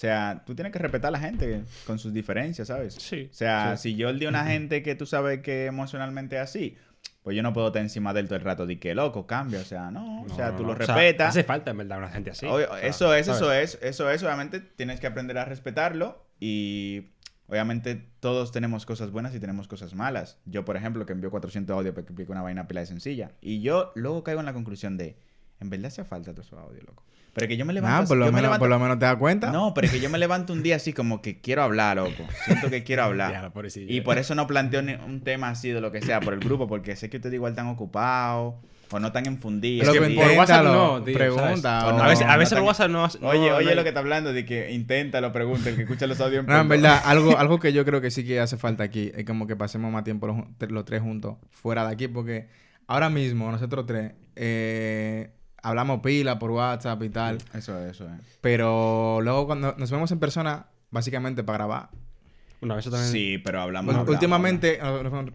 [0.00, 2.94] O sea, tú tienes que respetar a la gente con sus diferencias, ¿sabes?
[2.94, 3.28] Sí.
[3.30, 3.90] O sea, sí.
[3.90, 6.78] si yo el de una gente que tú sabes que emocionalmente es así,
[7.22, 9.60] pues yo no puedo estar encima de él todo el rato de que loco, cambia.
[9.60, 10.22] O sea, no.
[10.22, 10.82] o sea, No, tú no, lo no.
[10.84, 11.28] O sea, respetas.
[11.28, 12.46] hace falta, en verdad, una gente así.
[12.46, 14.22] Obvio, O sea, eso es, eso es, eso es.
[14.22, 17.10] Obviamente tienes que aprender a respetarlo y
[17.48, 20.38] obviamente todos tenemos cosas buenas y tenemos cosas malas.
[20.46, 23.32] Yo, por ejemplo, que envío 400 audios para que explique una vaina pila de sencilla.
[23.42, 25.18] Y yo luego caigo en la conclusión de,
[25.60, 27.04] en verdad hace falta todo esos audios, loco.
[27.32, 27.94] Pero que yo me levanto...
[27.96, 29.50] Ah, así- por lo, yo me menos, levanto- por lo menos te das cuenta.
[29.52, 32.24] No, pero es que yo me levanto un día así como que quiero hablar, loco.
[32.44, 33.52] Siento que quiero hablar.
[33.52, 33.82] Ya.
[33.88, 36.40] Y por eso no planteo ni un tema así de lo que sea por el
[36.40, 38.54] grupo, porque sé que ustedes igual están ocupados.
[38.92, 39.86] O no tan enfundidas.
[39.86, 42.04] Loco, que por WhatsApp inténtalo, no, tío, pregunta.
[42.04, 43.06] a veces, a no veces tan- por WhatsApp no...
[43.20, 45.82] no- Oye, no oye lo que está hablando de que intenta lo pregunta, el que
[45.82, 48.40] escucha los audios en No, en verdad, algo, algo que yo creo que sí que
[48.40, 50.38] hace falta aquí es como que pasemos más tiempo los,
[50.72, 52.48] los tres juntos fuera de aquí, porque
[52.88, 55.30] ahora mismo nosotros tres eh,
[55.62, 58.38] hablamos pila por WhatsApp y tal, Eso es, eso es.
[58.40, 61.90] pero luego cuando nos vemos en persona, básicamente para grabar.
[62.60, 63.10] Bueno, eso también...
[63.10, 63.86] Sí, pero hablamos.
[63.86, 64.78] Pues, hablamos, últimamente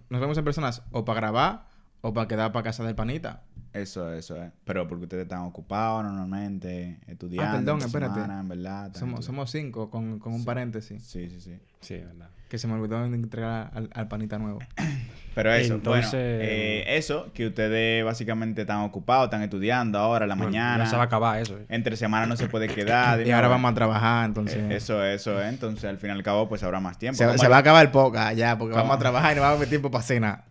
[0.09, 1.67] nos, vemos en personas o para grabar
[2.01, 3.43] o para quedar para casa del panita.
[3.73, 4.51] Eso, eso es.
[4.63, 7.49] Pero porque ustedes están ocupados normalmente, estudiando.
[7.49, 8.13] Ah, perdón, espérate.
[8.13, 8.95] semana, en verdad.
[8.95, 11.03] Somos, somos cinco con, con un paréntesis.
[11.03, 11.59] Sí, sí, sí.
[11.81, 12.29] Sí, verdad.
[12.55, 14.59] Que se me olvidó entregar al, al panita nuevo.
[15.35, 20.35] Pero eso, Entonces- bueno, eh, eso, que ustedes básicamente están ocupados, están estudiando ahora, la
[20.35, 20.85] Bueno, mañana.
[20.85, 21.57] Ya se va a acabar eso.
[21.57, 21.65] eh.
[21.67, 23.19] Entre semana no se puede quedar.
[23.27, 24.55] Y ahora vamos a trabajar, entonces...
[24.71, 25.49] Eh, Eso, eso, ¿eh?
[25.49, 27.17] Entonces, al fin y al cabo, pues habrá más tiempo.
[27.17, 28.83] Se, va a acabar el poca ya, porque ¿Cómo?
[28.83, 30.45] vamos a trabajar y no vamos a haber tiempo para cenar.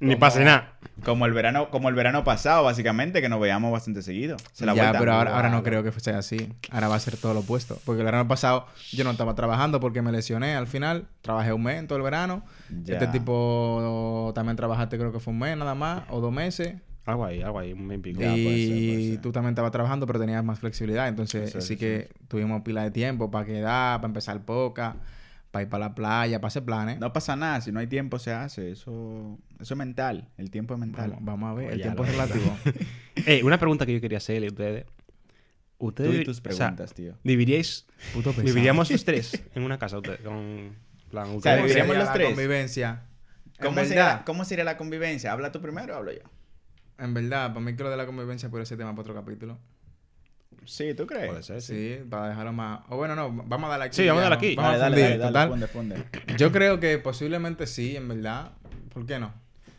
[0.00, 0.74] Ni pase nada.
[1.04, 4.36] Como el verano, como el verano pasado, básicamente, que nos veíamos bastante seguido.
[4.52, 6.52] Se la ya, pero ahora, ahora no creo que sea así.
[6.70, 7.78] Ahora va a ser todo lo opuesto.
[7.84, 11.06] Porque el verano pasado yo no estaba trabajando porque me lesioné al final.
[11.22, 12.44] Trabajé un mes en todo el verano.
[12.84, 12.94] Ya.
[12.94, 16.74] Este tipo también trabajaste creo que fue un mes nada más o dos meses.
[17.06, 18.20] Algo ahí, algo ahí, un mes y pico.
[18.20, 19.20] Ya, y puede ser, puede ser.
[19.22, 21.08] tú también estabas trabajando pero tenías más flexibilidad.
[21.08, 24.96] Entonces sí que tuvimos pila de tiempo para quedar, para empezar poca,
[25.50, 26.98] para ir para la playa, para hacer planes.
[27.00, 28.70] No pasa nada, si no hay tiempo se hace.
[28.70, 30.28] Eso, eso es mental.
[30.36, 31.10] El tiempo es mental.
[31.10, 32.56] Vamos, vamos a ver, Pues el tiempo es relativo.
[33.26, 34.86] Eh, una pregunta que yo quería hacerle a ustedes.
[34.86, 37.14] Tú Ustedes, y tus o sea, preguntas, tío.
[37.24, 39.96] ¿Viviríais, Puto viviríamos los tres en una casa?
[39.98, 40.76] Ustedes, con,
[41.10, 42.28] plan, sea, ustedes- ¿Cómo viviríamos sería los la tres?
[42.28, 43.02] convivencia?
[43.58, 45.32] En ¿Cómo sería, ¿Cómo sería la convivencia?
[45.32, 46.20] ¿Habla tú primero o hablo yo?
[46.98, 49.58] en verdad, para mí que lo de la convivencia puede ser tema para otro capítulo.
[50.64, 51.28] Sí, ¿tú crees?
[51.28, 51.96] Puede ser, sí.
[51.98, 52.80] Sí, para dejarlo más.
[52.88, 53.96] O bueno, no, vamos a darle aquí.
[53.96, 54.54] Sí, vamos a darle aquí.
[54.56, 55.48] Vamos Dale, a dale, fundir, dale, dale, total.
[55.48, 56.36] funde, funde.
[56.38, 58.52] Yo creo que posiblemente sí, en verdad.
[58.92, 59.32] ¿Por qué no?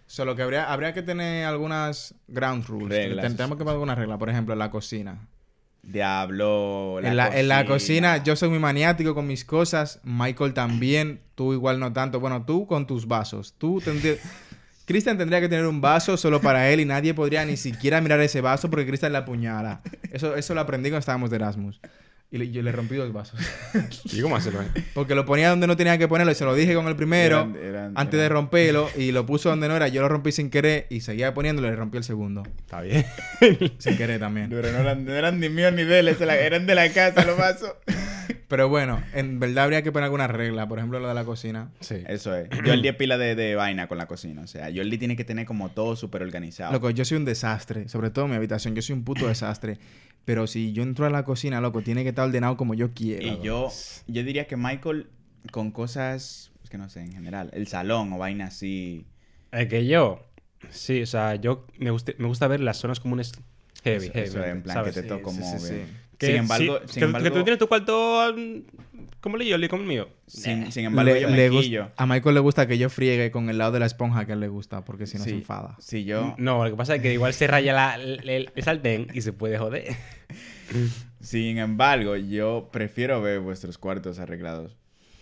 [0.07, 2.89] Solo que habría, habría que tener algunas ground rules.
[2.89, 4.17] Reglas, Tenemos que poner algunas reglas.
[4.17, 5.27] Por ejemplo, en la cocina.
[5.83, 6.99] Diablo.
[7.01, 9.99] en, la, en la cocina yo soy muy maniático con mis cosas.
[10.03, 11.21] Michael también.
[11.35, 12.19] Tú igual no tanto.
[12.19, 13.55] Bueno, tú con tus vasos.
[13.57, 14.19] Tú tendrías...
[14.85, 18.19] Cristian tendría que tener un vaso solo para él y nadie podría ni siquiera mirar
[18.21, 19.81] ese vaso porque Cristian la apuñala.
[20.11, 21.79] Eso, eso lo aprendí cuando estábamos de Erasmus.
[22.33, 23.37] Y le- yo le rompí dos vasos.
[24.05, 24.61] ¿Y cómo hacerlo?
[24.61, 24.67] eh?
[24.93, 27.39] Porque lo ponía donde no tenía que ponerlo y se lo dije con el primero
[27.39, 29.89] Eran- eran- antes de romperlo y lo puso donde no era.
[29.89, 32.43] Yo lo rompí sin querer y seguía poniéndolo y le rompí el segundo.
[32.59, 33.05] Está bien.
[33.79, 34.49] Sin querer también.
[34.49, 37.37] Pero no eran, no eran ni míos ni de él, eran de la casa los
[37.37, 37.73] vasos.
[38.47, 40.67] Pero bueno, en verdad habría que poner alguna regla.
[40.67, 41.69] Por ejemplo, lo de la cocina.
[41.79, 42.03] Sí.
[42.07, 42.49] Eso es.
[42.65, 44.41] Yo el día pila de, de vaina con la cocina.
[44.41, 46.71] O sea, yo el día tiene que tener como todo súper organizado.
[46.73, 47.87] Loco, yo soy un desastre.
[47.89, 48.75] Sobre todo en mi habitación.
[48.75, 49.77] Yo soy un puto desastre.
[50.25, 53.25] Pero si yo entro a la cocina, loco, tiene que estar ordenado como yo quiera.
[53.25, 53.69] Y yo,
[54.07, 55.07] yo diría que Michael,
[55.51, 59.05] con cosas, es que no sé, en general, el salón o vaina así.
[59.51, 60.23] Es que yo,
[60.69, 63.31] sí, o sea, yo me gusta, me gusta ver las zonas comunes
[63.83, 64.27] heavy, Eso- heavy.
[64.27, 64.93] eso es, en plan, ¿sabes?
[64.93, 65.81] que te toco sí, como sí, sí.
[66.21, 68.57] Que sin embargo, sí, sin que, embargo, que tú tienes tu cuarto mm,
[69.19, 70.07] como el yo, como el mío.
[70.27, 73.49] sin, sin embargo, Le- yo le me a Michael le gusta que yo friegue con
[73.49, 75.35] el lado de la esponja que a él le gusta, porque si no se Sí,
[75.37, 75.75] enfada.
[75.79, 78.63] Si yo, No, lo que pasa es que igual se raya la, el, el- el
[78.63, 79.95] sartén y se puede joder.
[81.19, 84.77] sin embargo, yo prefiero ver vuestros cuartos arreglados.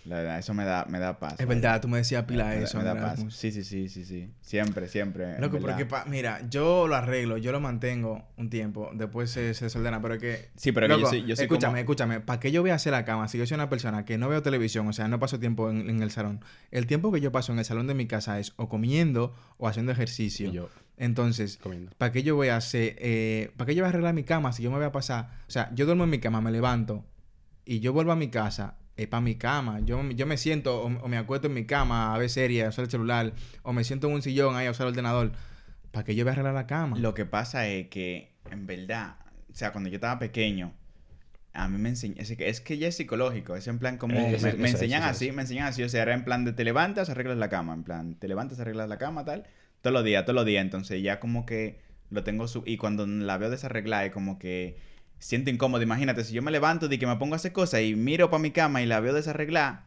[0.06, 1.34] La verdad, eso me da, me da paz.
[1.38, 2.78] Es verdad, tú me decías pila Me eso.
[2.78, 3.20] me da paz.
[3.30, 4.30] Sí, sí, sí, sí, sí.
[4.40, 5.38] Siempre, siempre.
[5.38, 9.66] Loco, porque pa- mira, yo lo arreglo, yo lo mantengo un tiempo, después se, se
[9.66, 10.48] desordena, pero es que...
[10.56, 12.76] Sí, pero que yo soy- yo soy escúchame, como- escúchame, ¿para qué yo voy a
[12.76, 13.28] hacer la cama?
[13.28, 15.90] Si yo soy una persona que no veo televisión, o sea, no paso tiempo en,
[15.90, 16.40] en el salón.
[16.70, 19.68] El tiempo que yo paso en el salón de mi casa es o comiendo o
[19.68, 20.48] haciendo ejercicio.
[20.48, 21.58] Y yo Entonces.
[21.98, 24.52] ¿para qué yo voy a hacer, eh, para qué yo voy a arreglar mi cama
[24.52, 25.30] si yo me voy a pasar?
[25.46, 27.04] O sea, yo duermo en mi cama, me levanto
[27.66, 29.80] y yo vuelvo a mi casa, es para mi cama.
[29.80, 32.68] Yo, yo me siento o, o me acuesto en mi cama a ver series, a
[32.68, 33.32] usar el celular,
[33.62, 35.32] o me siento en un sillón ahí a usar el ordenador.
[35.90, 36.98] ¿Para qué yo voy a arreglar la cama?
[36.98, 39.16] Lo que pasa es que, en verdad,
[39.50, 40.72] o sea, cuando yo estaba pequeño,
[41.52, 44.14] a mí me enseñó, es que, es que ya es psicológico, es en plan como,
[44.14, 45.08] Eh, me, enseñan es.
[45.08, 47.74] así, me enseñan así, o sea, era en plan de te levantas, arreglas la cama,
[47.74, 49.46] en plan, te levantas, arreglas la cama, tal,
[49.80, 53.04] todos los días, todos los días, entonces ya como que lo tengo, su y cuando
[53.06, 54.78] la veo desarreglada, es como que
[55.20, 57.94] siento incómodo, imagínate, si yo me levanto y que me pongo a hacer cosas y
[57.94, 59.86] miro para mi cama y la veo desarreglada,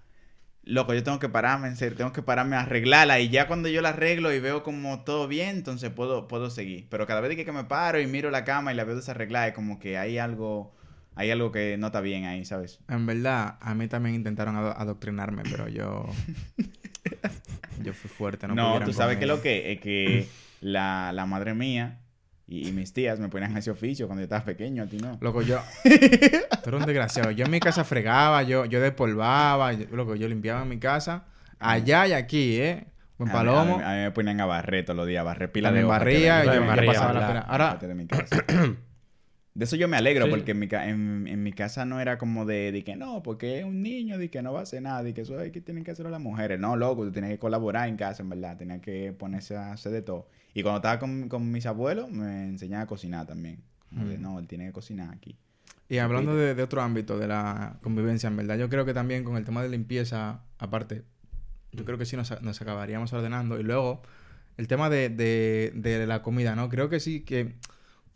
[0.66, 3.68] Loco, yo tengo que pararme, en serio, tengo que pararme a arreglarla y ya cuando
[3.68, 6.88] yo la arreglo y veo como todo bien, entonces puedo, puedo seguir.
[6.90, 9.54] Pero cada vez que me paro y miro la cama y la veo desarreglada, es
[9.54, 10.74] como que hay algo,
[11.16, 12.80] hay algo que no está bien ahí, ¿sabes?
[12.88, 16.06] En verdad, a mí también intentaron ado- adoctrinarme, pero yo...
[17.84, 20.30] yo fui fuerte, no No, tú sabes que lo que es que
[20.62, 22.00] la, la madre mía
[22.48, 25.18] y, y mis tías me ponían ese oficio cuando yo estaba pequeño, a ti no.
[25.22, 25.60] Loco, yo...
[25.84, 25.90] Tú
[26.70, 27.32] eres un desgraciado.
[27.32, 31.26] Yo en mi casa fregaba, yo, yo despolvaba, yo, loco, yo limpiaba en mi casa.
[31.60, 32.86] Allá y aquí, ¿eh?
[33.18, 33.76] Buen A mí- palomo.
[33.76, 35.86] A mí, a mí me ponían a barrer todos los días, a barrer pila También
[35.86, 37.40] de hojas que barría, yo, en yo mi barría, pasaba la pena.
[37.42, 37.80] Ahora,
[39.56, 40.32] de eso yo me alegro, Sí.
[40.32, 43.22] porque en mi, ca- en, en mi casa no era como de, de que no,
[43.22, 45.52] porque es un niño, de que no va a hacer nada, de que eso es
[45.52, 46.60] que tienen que hacerlo las mujeres.
[46.60, 48.58] No, loco, tú tienes que colaborar en casa, en verdad.
[48.58, 50.28] Tenía que ponerse a hacer de todo.
[50.54, 53.62] Y cuando estaba con, con mis abuelos, me enseñaba a cocinar también.
[53.92, 54.22] De, Mm.
[54.22, 55.38] no, él tiene que cocinar aquí.
[55.90, 59.24] Y hablando de, de otro ámbito de la convivencia, en verdad, yo creo que también
[59.24, 61.04] con el tema de limpieza, aparte,
[61.72, 63.60] yo creo que sí nos, nos acabaríamos ordenando.
[63.60, 64.02] Y luego,
[64.58, 66.70] el tema de, de, de la comida, ¿no?
[66.70, 67.54] Creo que sí que,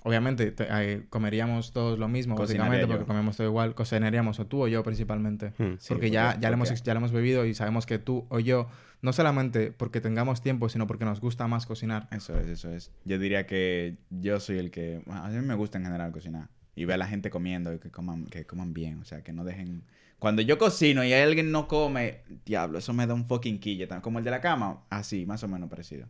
[0.04, 2.88] obviamente, te- eh, comeríamos todos lo mismo, básicamente, yo.
[2.88, 3.76] porque comemos todo igual.
[3.76, 5.54] Cocinaríamos, o tú o yo principalmente.
[5.58, 5.76] Hmm.
[5.80, 8.00] Sí, porque ya, porque- ya, lo hemos, porque- ya lo hemos bebido y sabemos que
[8.00, 8.68] tú o yo,
[9.02, 12.08] no solamente porque tengamos tiempo, sino porque nos gusta más cocinar.
[12.12, 12.92] Eso es, eso es.
[13.06, 15.04] Yo diría que yo soy el que...
[15.08, 16.50] a mí me gusta en general cocinar.
[16.76, 19.00] Y ver a la gente comiendo y que coman, que coman bien.
[19.02, 19.84] O sea, que no dejen...
[20.20, 23.88] Cuando yo cocino y alguien no come, diablo, eso me da un fucking quille.
[24.02, 26.08] Como el de la cama, así, más o menos parecido.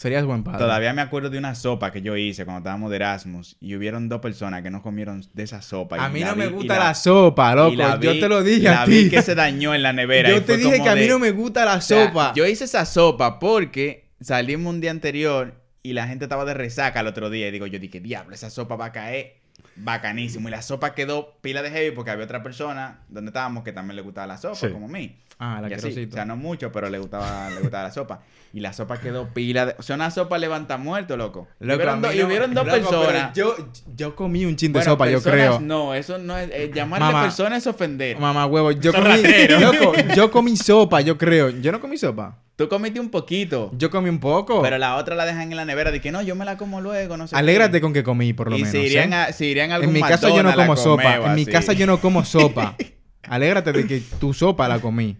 [0.00, 0.58] Serías buen padre.
[0.60, 3.56] Todavía me acuerdo de una sopa que yo hice cuando estábamos de Erasmus.
[3.60, 6.02] Y hubieron dos personas que no comieron de esa sopa.
[6.02, 7.76] A mí no me vi- gusta la, sopa, loco.
[7.76, 9.10] la yo vi- te lo dije la a vi ti.
[9.10, 10.30] que se dañó en la nevera.
[10.30, 12.32] Yo te dije que a mí no me gusta la o sea, sopa.
[12.34, 17.00] yo hice esa sopa porque salimos un día anterior y la gente estaba de resaca
[17.00, 17.48] el otro día.
[17.48, 19.34] Y digo, yo dije, diablo, esa sopa va a caer
[19.76, 20.48] bacanísimo.
[20.48, 23.96] Y la sopa quedó pila de heavy porque había otra persona donde estábamos que también
[23.96, 24.68] le gustaba la sopa, Sí.
[24.70, 25.16] como a mí.
[25.42, 28.20] Ah, la Y así, o sea, no mucho, pero le gustaba, le gustaba la sopa.
[28.52, 29.74] Y la sopa quedó pila de...
[29.78, 31.48] O sea, una sopa levanta muerto, loco.
[31.60, 33.32] Y Loco, hubieron y dos loco, personas.
[33.32, 33.54] Yo,
[33.96, 35.58] yo comí un chin de Bueno, sopa, yo creo.
[35.58, 36.50] No, eso no es...
[36.52, 37.22] eh, llamarle Mamá.
[37.22, 38.18] persona es ofender.
[38.18, 39.22] Mamá huevo, yo comí,
[39.58, 41.48] loco, yo comí sopa, yo creo.
[41.48, 42.36] Yo no comí sopa.
[42.56, 43.70] Tú comiste un poquito.
[43.78, 44.60] Yo comí un poco.
[44.60, 45.90] Pero la otra la dejan en la nevera.
[45.90, 47.34] De que no, yo me la como luego, no sé.
[47.34, 47.38] qué".
[47.38, 48.72] Alégrate con que comí, por lo y menos.
[48.72, 49.16] se irían, ¿eh?
[49.16, 51.14] a, se irían a algún En mi casa yo no como sopa.
[51.30, 52.76] En mi casa yo no como sopa.
[53.22, 55.16] Alégrate de que tu sopa la comí.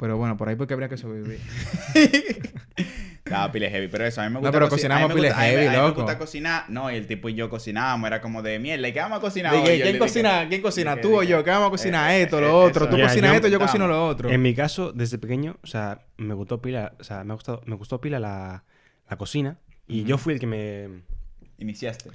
[0.00, 1.38] Pero bueno, por ahí porque habría que sobrevivir.
[3.24, 5.40] Estaba pile heavy, pero eso, a mí me No, gusta pero coci- cocinamos pile gusta-
[5.40, 6.02] a mí heavy, a mí me loco.
[6.02, 6.64] gusta cocinar.
[6.68, 8.88] No, y el tipo y yo cocinábamos, era como de mierda.
[8.88, 9.80] ¿Y qué vamos a cocinar Dije, hoy?
[9.82, 10.36] ¿Quién cocina?
[10.38, 10.90] dije- ¿Quién cocina?
[10.96, 11.44] dije- ¿Tú o yo?
[11.44, 12.10] ¿Qué vamos a cocinar?
[12.12, 12.88] eh, esto, eh, lo eso otro.
[12.88, 14.30] Tú cocinas yo- esto, yo cocino lo otro.
[14.30, 17.76] En mi caso, desde pequeño, o sea, me gustó pila, o sea, me gustó, me
[17.76, 18.64] gustó pila la,
[19.08, 19.58] la cocina.
[19.86, 20.88] Y yo fui el que me,
[21.58, 22.10] Iniciaste.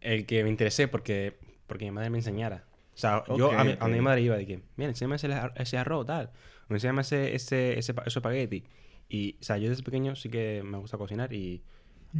[0.00, 2.64] el que me interesé porque, porque mi madre me enseñara.
[2.94, 3.82] O sea, yo Ok, a, mi, ok.
[3.82, 6.30] a mi madre iba de que, mira, enséñame ese, ese arroz, tal.
[6.68, 8.64] O enséñame ese, ese, ese, ese espagueti.
[9.08, 11.62] Y, o sea, yo desde pequeño sí que me gusta cocinar y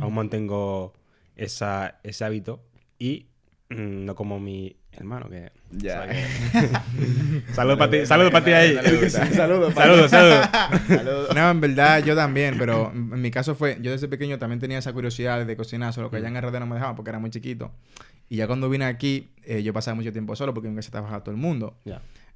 [0.01, 0.95] aún mantengo
[1.37, 2.63] esa, ese hábito.
[2.99, 3.29] Y
[3.71, 5.53] mm, no como mi hermano, que...
[5.71, 6.07] Ya.
[7.53, 8.75] Saludos para ti, saludos para ti ahí.
[9.11, 9.73] Saludos.
[9.75, 10.47] Saludos, saludos.
[10.87, 11.35] Saludos.
[11.35, 14.79] No, en verdad yo también, pero en mi caso fue, yo desde pequeño también tenía
[14.79, 17.31] esa curiosidad de cocinar, solo que allá en RD no me dejaban porque era muy
[17.31, 17.73] chiquito.
[18.29, 21.23] Y ya cuando vine aquí, eh, yo pasaba mucho tiempo solo porque en casa trabajaba
[21.23, 21.79] todo el mundo.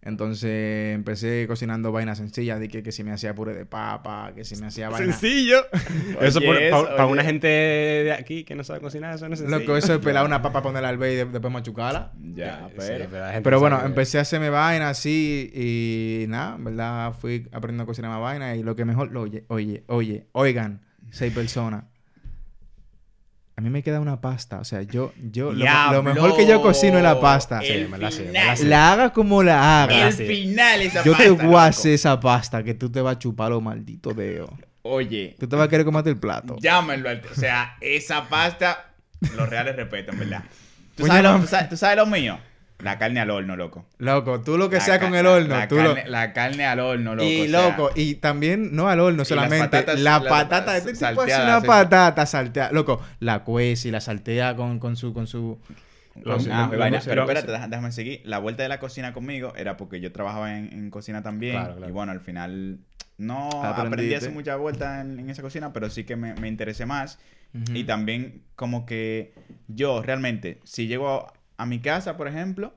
[0.03, 4.45] Entonces empecé cocinando vainas sencillas, de que, que si me hacía puré de papa, que
[4.45, 5.19] si me hacía vainas...
[5.19, 5.57] Sencillo.
[6.21, 9.59] eso para una gente de aquí que no sabe cocinar, eso no es sencillo.
[9.59, 12.13] Loco, eso es pelar una papa, ponerla al bay y de- después machucarla.
[12.35, 13.07] Ya, Sí, pero...
[13.11, 13.89] pero la gente Pero no bueno, sabe.
[13.89, 18.57] empecé a hacerme vainas así y nada, en verdad fui aprendiendo a cocinar más vainas
[18.59, 21.83] y lo que mejor, lo oye, oye, oye, oigan, seis personas.
[23.59, 26.61] A mí me queda una pasta, o sea, yo, yo, lo, lo mejor que yo
[26.61, 27.63] cocino es la pasta.
[27.63, 28.67] Sí, me la sé, me la sé.
[28.67, 30.09] La haga como la haga.
[30.09, 31.59] El final esa Yo te pasta, a loco.
[31.59, 34.51] hacer esa pasta que tú te vas a chupar los malditos dedos.
[34.83, 36.57] Oye, Tú te vas a querer comerte el plato.
[36.61, 37.09] llámenlo.
[37.09, 38.93] al- O sea, esa pasta,
[39.35, 40.45] los reales respetan, ¿verdad?
[40.95, 42.39] ¿Tú Coño, sabes, lo, tú sabes- tú sabes lo mío?
[42.81, 43.87] La carne al horno, loco.
[43.99, 45.95] Loco, tú lo que La sea con el horno, La, tú lo...
[45.95, 47.27] carne, la carne al horno, loco.
[47.29, 51.23] y o sea, loco, y también no al horno solamente, patatas- la patata, este tipo
[51.23, 51.67] hace una sí.
[51.67, 55.59] patata salteada, loco, la cuece y la saltea con, con su, con su,
[56.23, 58.21] Lo- con- ah, lo- vaina, lo- pero lo- espérate, déjame seguir.
[58.25, 61.55] La vuelta de la cocina conmigo era porque yo trabajaba en, en cocina también.
[61.55, 61.89] Claro, claro.
[61.89, 62.79] Y bueno, al final
[63.17, 63.87] no Aprendiste.
[63.87, 66.85] aprendí a hacer muchas vueltas en, en esa cocina, pero sí que me, me interesé
[66.85, 67.19] más.
[67.73, 69.33] Y también como que
[69.67, 72.75] yo realmente, si llego a, mi casa, por ejemplo,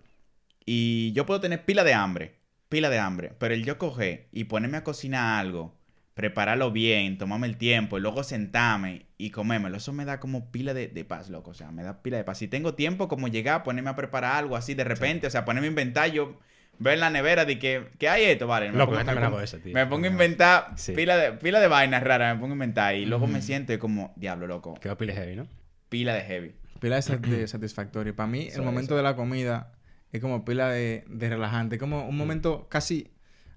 [0.65, 2.35] y yo puedo tener pila de hambre,
[2.69, 5.75] pila de hambre, pero el yo coger y ponerme a cocinar algo,
[6.13, 10.73] prepararlo bien, tomarme el tiempo y luego sentarme y comérmelo, eso me da como pila
[10.73, 12.37] de, de paz, loco, o sea, me da pila de paz.
[12.39, 15.67] Si tengo tiempo, como llegar, ponerme a preparar algo así de repente, o sea, ponerme
[15.67, 16.37] a inventar, yo
[16.77, 18.47] ver en la nevera de que, ¿qué hay esto?
[18.47, 19.73] Vale, me Loco, pongo- me pongo- eso, tío.
[19.73, 20.93] me pongo a inventar Sí.
[20.93, 23.77] pila, de, pila de vainas raras, me pongo a inventar y luego me siento y
[23.77, 25.47] como, diablo, loco, Quedó pile heavy, ¿no?
[25.89, 26.53] pila de heavy.
[26.79, 28.15] Pila de, sat- de satisfactorio.
[28.15, 29.73] Para mí, el momento de la comida
[30.11, 31.77] es como pila de, de relajante.
[31.77, 33.11] Como un momento casi...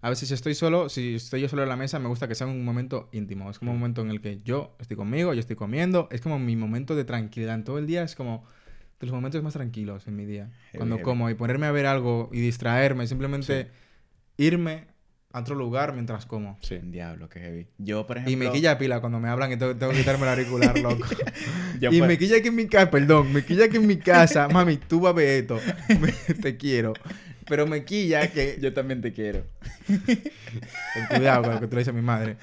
[0.05, 2.35] A veces si estoy solo, si estoy yo solo en la mesa, me gusta que
[2.35, 3.49] sea un momento íntimo.
[3.51, 6.09] Es como un momento en el que yo estoy conmigo, yo estoy comiendo.
[6.11, 7.55] Es como mi momento de tranquilidad.
[7.55, 8.45] En todo el día es como
[8.99, 10.51] de los momentos más tranquilos en mi día.
[10.73, 11.05] Heavy, Cuando heavy.
[11.05, 13.71] como y ponerme a ver algo y distraerme, simplemente
[14.37, 14.87] irme,
[15.33, 16.59] a otro lugar mientras como.
[16.61, 16.79] Sí.
[16.83, 17.67] Diablo, qué heavy.
[17.79, 18.33] Yo, por ejemplo...
[18.33, 21.07] Y me quilla pila cuando me hablan y tengo, tengo que quitarme el auricular, loco.
[21.81, 23.97] yo, y por- me quilla que en mi casa, perdón, me quilla que en mi
[23.97, 25.59] casa, mami, tú vas a ver esto,
[26.01, 26.93] Me- te quiero.
[27.49, 29.45] Pero me quilla que, Yo también te quiero.
[29.87, 32.37] Ten cuidado con lo que tú le dices a mi madre.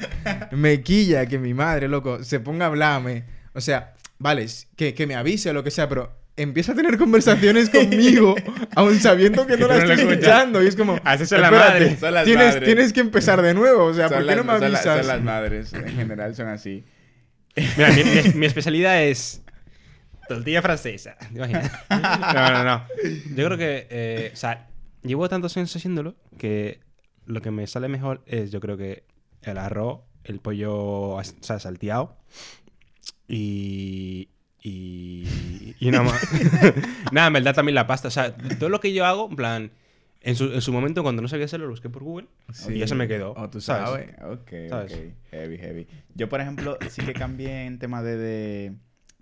[0.52, 3.24] Me quilla que mi madre, loco, se ponga a hablarme.
[3.54, 6.98] O sea, vale, que, que me avise o lo que sea, pero empieza a tener
[6.98, 8.36] conversaciones conmigo,
[8.76, 10.64] aun sabiendo que no la la estoy escuchando.
[10.64, 12.00] Y es como, son las espérate, madres.
[12.00, 12.64] Son las tienes, madres.
[12.66, 13.86] tienes que empezar de nuevo.
[13.86, 14.98] O sea, ¿por Son qué las- no me son las- avisas?
[15.06, 16.84] son las madres, en general son así.
[17.78, 19.42] Mira, mi, mi- mi especialidad es
[20.28, 21.16] tortilla francesa.
[21.18, 21.72] ¿Te imaginas?
[21.90, 22.84] No, no, no.
[23.36, 24.68] Yo creo que, eh, o sea,
[25.04, 26.80] llevo tantos años haciéndolo que
[27.26, 29.04] lo que me sale mejor es, yo creo que
[29.42, 32.18] el arroz, el pollo, o sea, salteado
[33.28, 34.30] y
[34.62, 35.28] y
[35.80, 36.22] y nada más.
[37.12, 39.72] nada, en verdad también la pasta, o sea, todo lo que yo hago, en plan,
[40.22, 42.74] en su, en su momento cuando no sabía hacerlo lo busqué por Google Sí.
[42.74, 43.34] y eso me quedó.
[43.34, 43.90] O tú ¿sabes?
[43.90, 44.40] sabes.
[44.40, 44.94] Ok, ¿Sabes?
[44.94, 45.00] ok.
[45.32, 45.88] Heavy, heavy.
[46.16, 48.74] Yo, por ejemplo, sí que cambié en tema de, de,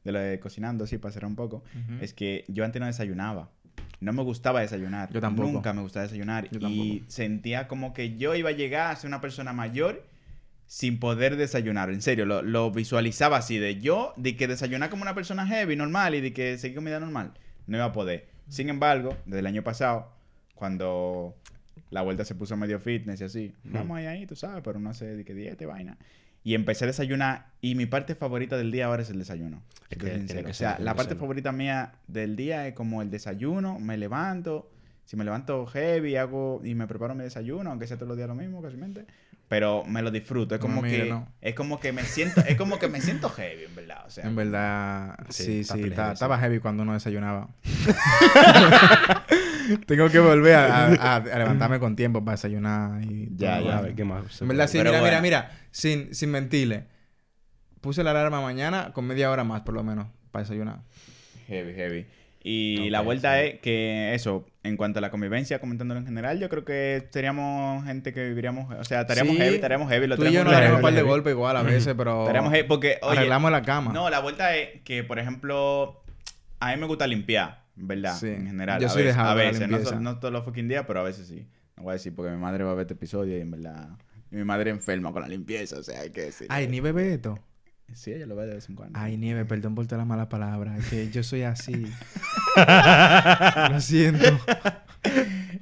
[0.03, 1.63] de lo de cocinando, así, para cerrar un poco.
[1.75, 2.03] Ujú.
[2.03, 3.51] Es que yo antes no desayunaba.
[3.99, 5.11] No me gustaba desayunar.
[5.11, 5.51] Yo tampoco.
[5.51, 6.49] Nunca me gustaba desayunar.
[6.51, 10.03] Yo y sentía como que yo iba a llegar a ser una persona mayor
[10.67, 11.89] sin poder desayunar.
[11.89, 15.75] En serio, lo, lo visualizaba así de yo, de que desayunar como una persona heavy,
[15.75, 17.31] normal, y de que seguir comida normal.
[17.65, 18.27] No iba a poder.
[18.49, 20.11] Sin embargo, desde el año pasado,
[20.53, 21.35] cuando
[21.89, 24.93] la vuelta se puso medio fitness y así, vamos ahí, ahí, tú sabes, pero no
[24.93, 25.97] sé de qué dieta y vaina.
[26.43, 29.63] Y empecé a desayunar y mi parte favorita del día ahora es el desayuno.
[29.89, 33.97] Es que o sea, la parte favorita mía del día es como el desayuno, me
[33.97, 34.69] levanto,
[35.05, 38.29] si me levanto heavy, hago y me preparo mi desayuno, aunque sea todos los días
[38.29, 38.77] lo mismo, casi
[39.47, 41.27] pero me lo disfruto, es No, como mira, que no.
[41.41, 44.25] es como que me siento es como que me siento heavy, en verdad, o sea,
[44.25, 47.49] En verdad, Sí, sí, ta- estaba heavy cuando uno desayunaba.
[49.85, 53.71] Tengo que volver a, a- a levantarme con tiempo para desayunar y Ya, ya, lo
[53.73, 53.95] A ver.
[53.95, 54.41] ¿qué más?
[54.41, 55.21] En verdad, sí, Pero mira, bueno.
[55.21, 56.85] mira, mira, sin, sin mentirle.
[57.81, 60.81] Puse la alarma mañana con media hora más, por lo menos, para desayunar.
[61.47, 62.05] Heavy, heavy.
[62.43, 63.47] Y la vuelta sí.
[63.47, 67.83] es que eso, en cuanto a la convivencia, comentándolo en general, yo creo que seríamos
[67.85, 70.51] gente que viviríamos, o sea, estaríamos Sí, heavy, estaríamos heavy, lo Tú y yo nos
[70.51, 73.51] claro, daremos un par de golpes igual a veces, pero Estaríamos heavy porque, oye, arreglamos
[73.51, 73.91] la cama.
[73.91, 76.01] no, la vuelta es que, por ejemplo,
[76.59, 78.15] a mí me gusta limpiar, ¿verdad?
[78.17, 78.27] Sí.
[78.27, 78.79] En general.
[78.79, 81.01] Yo a soy veces, dejado a la veces no, no todos los fucking días, pero
[81.01, 81.47] a veces sí.
[81.75, 83.89] No voy a decir porque mi madre va a ver este episodio y en verdad,
[84.31, 86.47] mi madre enferma con la limpieza, o sea, hay que decir.
[86.49, 87.37] Ay, Nieve ve esto.
[87.93, 88.97] Sí, ella lo ve de vez en cuando.
[88.99, 90.77] Ay, Nieve, perdón por todas las malas palabras.
[90.79, 91.85] Es que yo soy así.
[93.71, 94.25] lo siento.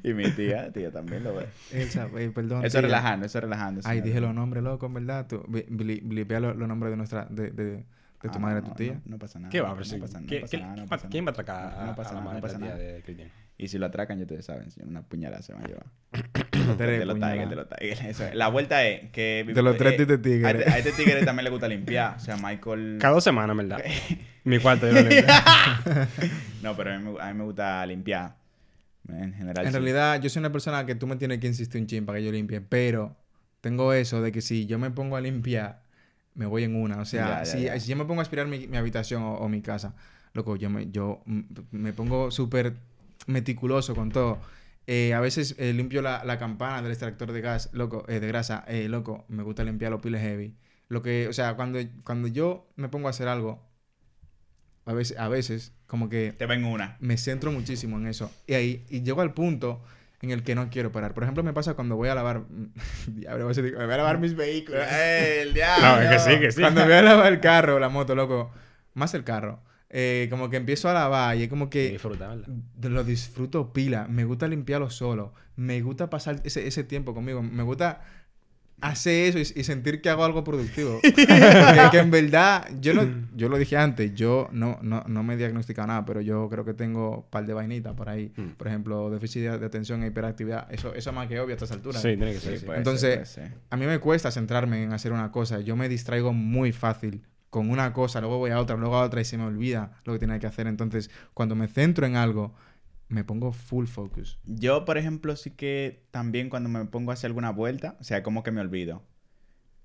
[0.03, 1.47] Y mi tía, tía también lo ve.
[1.71, 2.59] Elsa, eh, perdón.
[2.59, 2.81] Eso es tía.
[2.81, 3.81] relajando, eso es relajando.
[3.85, 5.27] Ay, dije los nombres, loco, en verdad.
[5.27, 7.83] Tú, bli- bli- blipea los los nombres de nuestra, de, de, de
[8.21, 8.93] tu Ah, madre, no, tu tía.
[8.93, 9.51] No, no pasa nada.
[9.51, 9.69] ¿Qué va?
[9.69, 12.09] no, pasa, no ¿qué- pasa qué- nada, quién va- ¿Quién va a atracar No, pasa
[12.09, 12.75] a la nada, no pasa nada.
[12.75, 13.29] de Cristian?
[13.57, 15.85] Y si lo atracan, ya ustedes saben, señor, una puñalada se va a llevar.
[16.11, 18.01] De los tigres, de los tigres.
[18.03, 18.35] Eso es.
[18.35, 19.45] La vuelta es que...
[19.47, 20.45] De los tres eh, tigres tigres.
[20.45, 22.17] A este, a este tigre también le gusta limpiar.
[22.17, 22.97] O sea, Michael...
[22.99, 23.79] Cada dos semanas, ¿verdad?
[24.43, 25.25] Mi cuarto yo lo limpio.
[26.63, 28.35] No, pero a mí, me- a mí me gusta limpiar.
[29.07, 29.65] En general.
[29.65, 29.77] En sí.
[29.77, 32.25] realidad, yo soy una persona que tú me tienes que insistir un chin para que
[32.25, 33.15] yo limpie, pero
[33.61, 35.83] tengo eso de que si yo me pongo a limpiar,
[36.33, 36.97] me voy en una.
[36.99, 37.79] O sea, Ya, ya, si, ya.
[37.79, 39.95] si yo me pongo a aspirar mi, mi habitación o, o mi casa,
[40.33, 41.21] loco, yo me, yo
[41.71, 42.73] me pongo súper
[43.27, 44.39] meticuloso con todo.
[44.87, 48.27] Eh, a veces eh, limpio la, la campana del extractor de gas, loco, eh, de
[48.27, 50.55] grasa, eh, loco, me gusta limpiar los piles heavy.
[50.89, 53.67] Lo que, o sea, cuando, cuando yo me pongo a hacer algo,
[54.85, 56.97] a veces, a veces, como que Te ven una.
[56.99, 58.31] me centro muchísimo en eso.
[58.45, 59.81] Y ahí, y llego al punto
[60.21, 61.15] en el que no quiero parar.
[61.15, 62.43] Por ejemplo, me pasa cuando voy a lavar.
[63.07, 64.81] Diablo, voy a decir, me voy a lavar mis vehículos.
[64.91, 65.85] ¡Eh, el diablo!
[65.87, 66.61] No, es que sí, que sí.
[66.61, 68.51] Cuando voy a lavar el carro, la moto, loco.
[68.93, 69.63] Más el carro.
[69.89, 72.47] Eh, como que empiezo a lavar y es como que Disfruta, ¿verdad?
[72.81, 74.07] lo disfruto pila.
[74.09, 75.33] Me gusta limpiarlo solo.
[75.55, 77.41] Me gusta pasar ese, ese tiempo conmigo.
[77.41, 78.01] Me gusta
[78.81, 80.99] hacer eso y, y sentir que hago algo productivo.
[81.01, 81.13] que,
[81.91, 85.37] que en verdad, yo, no, yo lo dije antes, yo no, no, no me he
[85.37, 88.33] diagnosticado nada, pero yo creo que tengo un par de vainitas por ahí.
[88.35, 88.49] Mm.
[88.57, 90.67] Por ejemplo, déficit de de atención e hiperactividad.
[90.71, 92.01] Eso, eso es más que obvio a estas alturas.
[92.01, 92.53] Sí, tiene que ser.
[92.53, 92.65] Sí, sí.
[92.65, 93.53] puede Entonces, ser.
[93.69, 95.61] A mí me cuesta centrarme en hacer una cosa.
[95.61, 97.21] Yo me distraigo muy fácil
[97.55, 100.11] con una cosa, luego voy a otra, luego a otra y se me olvida lo
[100.11, 100.67] que tenía que hacer.
[100.67, 102.53] Entonces, cuando me centro en algo,
[103.07, 104.37] me pongo full focus.
[104.43, 108.23] Yo, por ejemplo, sí que también cuando me pongo a hacer alguna vuelta, o sea,
[108.23, 108.97] como que me olvido.
[108.97, 109.03] O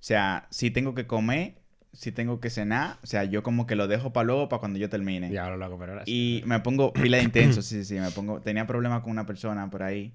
[0.00, 1.62] sea, si tengo que comer,
[1.92, 4.80] si tengo que cenar, o sea, yo como que lo dejo para luego, para cuando
[4.80, 5.28] yo termine.
[5.28, 6.40] Diablo, loco, pero ahora sí.
[6.42, 8.40] Y me pongo pila de intenso, sí, sí, sí, me pongo...
[8.40, 10.12] Tenía problemas con una persona por ahí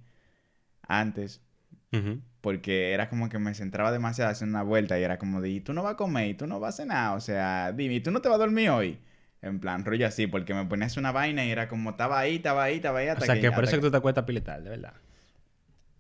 [0.86, 1.42] antes,
[2.42, 5.62] Porque era como que me centraba demasiado haciendo una vuelta y era como de, "Y
[5.62, 8.00] tú no vas a comer, y tú no vas a cenar, o sea, dime, ¿y
[8.02, 9.00] tú no te vas a dormir hoy?
[9.42, 12.64] En plan, rollo así, porque me ponías una vaina y era como, estaba ahí, estaba
[12.64, 14.64] ahí, estaba ahí, hasta O sea, que por hasta eso que tú te acuestas piletal,
[14.64, 14.94] de verdad.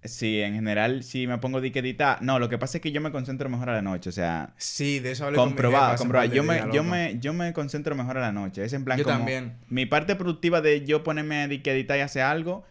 [0.04, 2.22] Sí, en general, si me pongo de que editar.
[2.22, 4.10] No, lo que pasa es que yo me concentro mejor a la noche.
[4.10, 6.32] O sea, Sí, de eso hablé con mi comprobado, jefa comprobado.
[6.34, 8.64] Yo me, yo, me, yo me concentro mejor a la noche.
[8.64, 9.58] Es en plan Yo como también.
[9.68, 12.66] Mi parte productiva de yo ponerme de que editar y hacer algo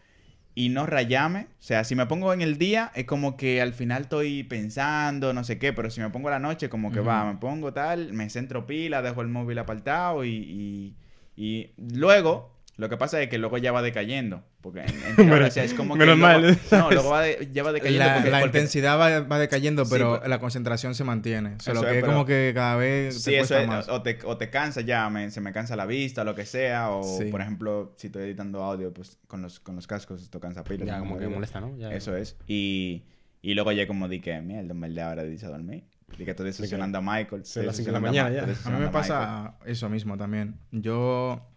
[0.54, 1.48] y no rayarme.
[1.58, 5.32] O sea, si me pongo en el día, es como que al final estoy pensando,
[5.32, 5.72] no sé qué.
[5.72, 8.66] Pero si me pongo a la noche, como que va, me pongo tal, me centro
[8.66, 10.96] pila, dejo el móvil apartado y, y,
[11.36, 12.53] y luego.
[12.76, 14.42] Lo que pasa es que luego ya va decayendo.
[14.60, 14.88] Porque en,
[15.30, 16.00] en o sea, es como que.
[16.00, 16.58] menos luego- mal.
[16.72, 18.04] No, luego va de- ya va decayendo.
[18.04, 21.54] La, porque- la porque- intensidad va, va decayendo, Sí, pero pero- la concentración se mantiene.
[21.60, 23.88] Solo Eso que es, pero- como que cada vez Sí, te eso es, más.
[23.88, 26.90] o te, o te cansa ya, me- se me cansa la vista, lo que sea,
[26.90, 27.26] o Sí.
[27.26, 30.84] por ejemplo, si estoy editando audio, pues con los, con los cascos esto cansa pila.
[30.84, 31.76] Ya, como que Digo, molesta, ¿no?
[31.76, 32.36] Ya- Eso es.
[32.48, 33.04] Y,
[33.40, 35.84] y luego ya como di que, mierda, en verdad ahora dice a dormir.
[36.18, 37.44] Di que estoy decepcionando a Michael.
[37.44, 38.68] Son las estoy cinco de la a mañana Ma- ya.
[38.68, 40.56] A mí me a pasa eso mismo también.
[40.72, 41.50] Yo.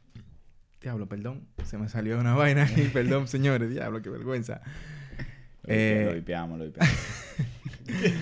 [0.82, 1.47] Diablo, perdón.
[1.65, 2.89] Se me salió una vaina ahí.
[2.93, 3.69] perdón, señores.
[3.69, 4.61] Diablo, qué vergüenza.
[5.63, 6.95] Lo Eh, vipeamos, lo vipeamos.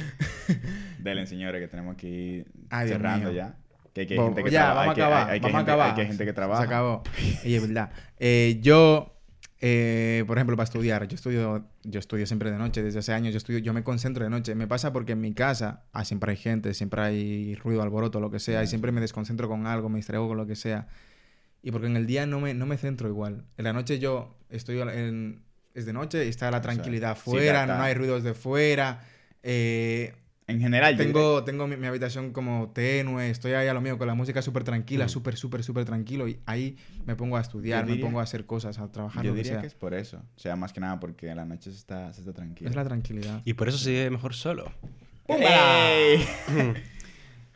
[1.00, 2.46] Delen, señores, que tenemos Ay,
[2.88, 3.56] Dios cerrando ya.
[3.94, 5.30] Que hay que Bo- gente que ya, vamos a acabar.
[5.30, 5.90] hay- vamos a acabar.
[5.92, 6.62] Hay que gente que trabaja.
[6.62, 7.04] Se acabó.
[7.44, 7.92] Y es verdad.
[8.20, 9.16] Eh, yo,
[9.62, 12.82] eh, por ejemplo, para estudiar, yo estudio, yo estudio siempre de noche.
[12.84, 14.56] Desde hace años yo estudio, yo me concentro de noche.
[14.56, 18.32] Me pasa porque en mi casa ah, siempre hay gente, siempre hay ruido, alboroto, lo
[18.32, 18.64] que sea.
[18.64, 20.88] Y siempre me desconcentro con algo, me distraigo con lo que sea.
[21.66, 23.44] Y porque en el día no me, no me centro igual.
[23.58, 25.42] En la noche yo estoy en,
[25.74, 29.04] es de noche y está la tranquilidad Sí, fuera, está- no hay ruidos de fuera.
[29.42, 30.14] Eh,
[30.48, 33.82] En general, yo diría- tengo, tengo mi, mi habitación como tenue, estoy ahí a lo
[33.82, 35.10] mío con la música súper tranquila, Mm.
[35.10, 38.24] súper, súper, súper tranquilo y ahí me pongo a estudiar, Yo me diría- pongo a
[38.24, 39.62] hacer cosas, a trabajar, Yo lo que diría sea.
[39.62, 40.18] que es por eso.
[40.36, 42.70] O sea, más que nada porque en la noche se está, se está tranquilo.
[42.70, 43.42] Es la tranquilidad.
[43.44, 44.72] Y por eso se vive mejor solo.
[45.28, 46.24] ¡Ey!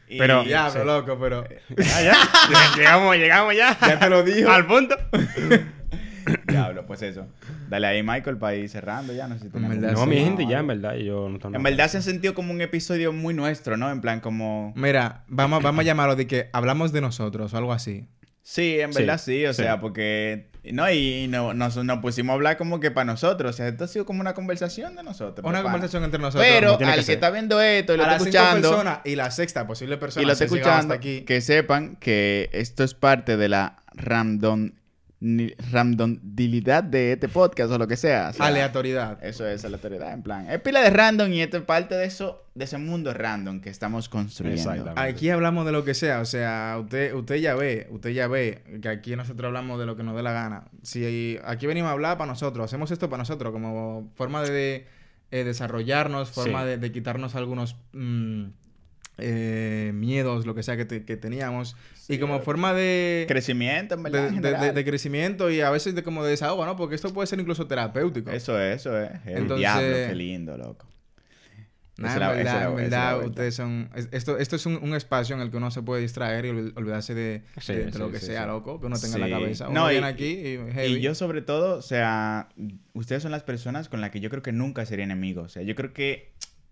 [0.10, 0.86] Y- Pero- Diablo, sí.
[0.88, 1.44] loco, pero...
[1.78, 2.14] Ya, ya.
[2.76, 3.78] llegamos, llegamos ya.
[3.80, 4.50] Ya te lo digo.
[4.52, 4.96] Al punto.
[6.48, 7.28] Diablo, pues eso.
[7.70, 9.28] Dale ahí, Michael, para ir cerrando ya.
[9.28, 10.10] No sé si tenemos- verdad, No, sí.
[10.10, 10.96] mi gente, ya, en verdad.
[10.96, 13.90] Yo no tengo En verdad se ha sentido como un episodio muy nuestro, ¿no?
[13.92, 14.74] En plan, como.
[14.76, 18.06] Mira, vamos, vamos a llamarlo de que hablamos de nosotros o algo así.
[18.42, 19.62] Sí, en Sí, verdad sí, o sí.
[19.64, 20.50] sea, porque.
[20.72, 23.56] No, y no, nos, nos pusimos a hablar como que para nosotros.
[23.56, 25.46] O sea, esto ha sido como una conversación de nosotros.
[25.46, 25.64] Una pana.
[25.64, 26.46] conversación entre nosotros.
[26.48, 28.70] Pero tiene al que está viendo esto y lo a está escuchando.
[28.70, 31.22] personas y la sexta posible persona Y lo está escuchando, hasta aquí.
[31.22, 34.72] que sepan que esto es parte de la random,
[35.22, 38.30] ni- randomidad de este podcast o lo que sea.
[38.30, 39.24] o sea, Aleatoriedad.
[39.24, 40.50] Eso es aleatoriedad, en plan.
[40.50, 43.70] Es pila de random y esto es parte de eso, de ese mundo random que
[43.70, 44.94] estamos construyendo.
[44.96, 48.64] Aquí hablamos de lo que sea, o sea, usted, usted ya ve, usted ya ve
[48.82, 50.64] que aquí nosotros hablamos de lo que nos dé la gana.
[50.84, 54.86] Si aquí venimos a hablar para nosotros, hacemos esto para nosotros como forma de
[55.32, 56.70] eh, desarrollarnos, forma Sí.
[56.70, 58.46] de, de quitarnos algunos mm,
[59.22, 61.76] eh, miedos, lo que sea que, te- que teníamos,
[62.08, 64.24] y como forma de, Crecimiento, en verdad.
[64.30, 66.76] de, en de- de- de crecimiento y a veces de como de desahogo, ¿no?
[66.76, 68.32] Porque esto puede ser incluso terapéutico.
[68.32, 69.12] Eso es, eso es.
[69.26, 70.88] El Entonces- diablo, qué lindo, loco.
[71.98, 73.90] Nah, en verdad, era- en verdad, ustedes son...
[73.94, 76.50] es- Esto, esto es un, un espacio en el que uno se puede distraer y
[76.52, 78.48] olvid- olvidarse de, Sí, de- de sí, lo que sí, sea, sí.
[78.48, 79.30] loco, que uno tenga en Sí.
[79.30, 79.68] la cabeza.
[79.68, 80.58] Uno No, y- aquí y...
[80.72, 80.94] heavy.
[80.96, 82.48] Y yo sobre todo, o sea,
[82.94, 85.42] ustedes son las personas con las que yo creo que nunca sería enemigo.
[85.42, 86.32] O sea, yo creo que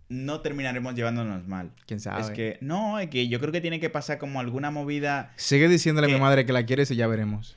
[0.09, 1.71] no terminaremos llevándonos mal.
[1.85, 2.21] ¿Quién sabe?
[2.21, 5.67] Es que, no, es que yo creo que tiene que pasar como alguna movida, Sigue
[5.67, 7.55] diciéndole a mi madre que la quieres y ya veremos.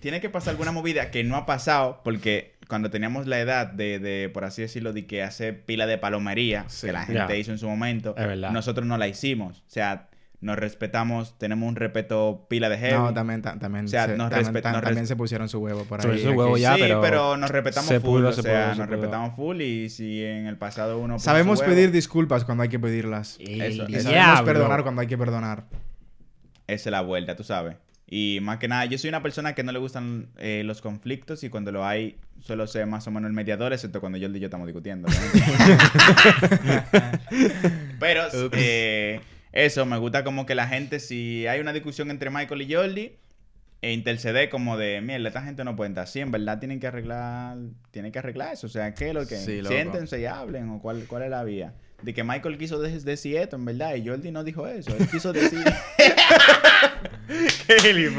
[0.00, 3.98] tiene que pasar alguna movida que no ha pasado, porque cuando teníamos la edad de,
[4.00, 6.86] de por así decirlo, de que hacer pila de palomería, Sí.
[6.88, 7.36] que la gente Ya.
[7.36, 8.50] hizo en su momento, Es verdad.
[8.50, 9.58] nosotros no la hicimos.
[9.58, 10.08] O sea,
[10.42, 12.94] nos respetamos, tenemos un respeto pila de heavy.
[12.98, 15.48] No, también, ta- también, O sea, se, nos también, respet- ta- nos también se pusieron
[15.48, 16.18] su huevo por ahí.
[16.20, 18.76] su huevo ya, sí, pero nos respetamos se full, pudo, o se sea, pudo, nos
[18.76, 18.86] pudo.
[18.96, 21.18] respetamos full y si en el pasado uno...
[21.18, 23.38] Sabemos su huevo, pedir disculpas cuando hay que pedirlas.
[23.40, 25.64] Eso, Y sabemos perdonar cuando hay que perdonar.
[26.66, 27.76] Esa es la vuelta, tú sabes.
[28.14, 31.44] Y más que nada, yo soy una persona que no le gustan eh, los conflictos
[31.44, 34.38] y cuando lo hay, suelo ser más o menos el mediador, excepto cuando yo y
[34.38, 35.08] yo estamos discutiendo.
[35.08, 35.14] ¿no?
[37.98, 38.22] Pero
[38.52, 39.20] eh,
[39.52, 43.12] eso, me gusta como que la gente, si hay una discusión entre Michael y Jordi,
[43.82, 46.86] e intercede como de, mierda, esta gente no puede estar así, en verdad tienen que
[46.86, 47.56] arreglar,
[47.90, 49.36] tienen que arreglar eso, o sea, ¿qué es lo que?
[49.36, 49.60] Sí.
[49.64, 51.74] Siéntense y hablen, o cuál, cuál es la vía.
[52.00, 55.08] De que Michael quiso de- decir esto, en verdad, y Jordi no dijo eso, él
[55.08, 55.62] quiso decir...
[57.66, 58.10] Qué tío.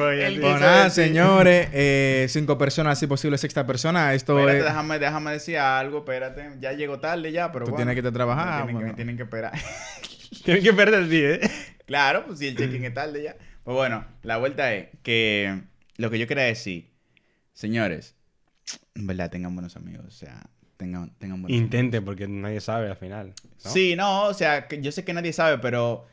[0.42, 4.14] Pues nada, señores, eh, cinco personas, si posible sexta persona.
[4.14, 4.66] Esto Espérate, es...
[4.66, 6.52] déjame, déjame decir algo, espérate.
[6.60, 7.78] Ya llegó tarde ya, pero Tú bueno.
[7.86, 8.88] tienes que irte a trabajar, Me tienen, que, bueno.
[8.88, 9.54] me tienen que esperar.
[10.46, 11.52] Tienes que perder el día, ¿eh?
[11.86, 13.36] claro, pues si el check-in es tarde ya.
[13.64, 15.62] Pues bueno, la vuelta es que
[15.98, 16.90] lo que yo quería decir,
[17.54, 18.16] señores,
[18.96, 20.42] en verdad tengan buenos amigos, o sea,
[20.78, 23.34] tengan, tengan buenos Intente, porque nadie sabe al final.
[23.64, 23.70] ¿no?
[23.72, 26.06] Sí, no, o sea, que yo sé que nadie sabe, pero.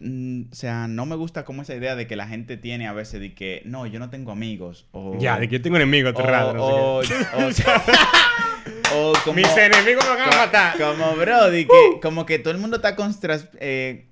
[0.00, 2.92] mm, o sea, no me gusta como esa idea de que la gente tiene a
[2.92, 4.86] veces de que no, yo no tengo amigos.
[4.92, 6.54] O, Ya, de que yo tengo enemigos, o, raro.
[6.54, 7.44] no sé o, qué.
[7.44, 7.82] o sea,
[8.96, 10.78] o como, Mis enemigos me van a matar.
[10.78, 11.94] como Brody, Uh.
[11.94, 14.06] que como que todo el mundo está contras- eh,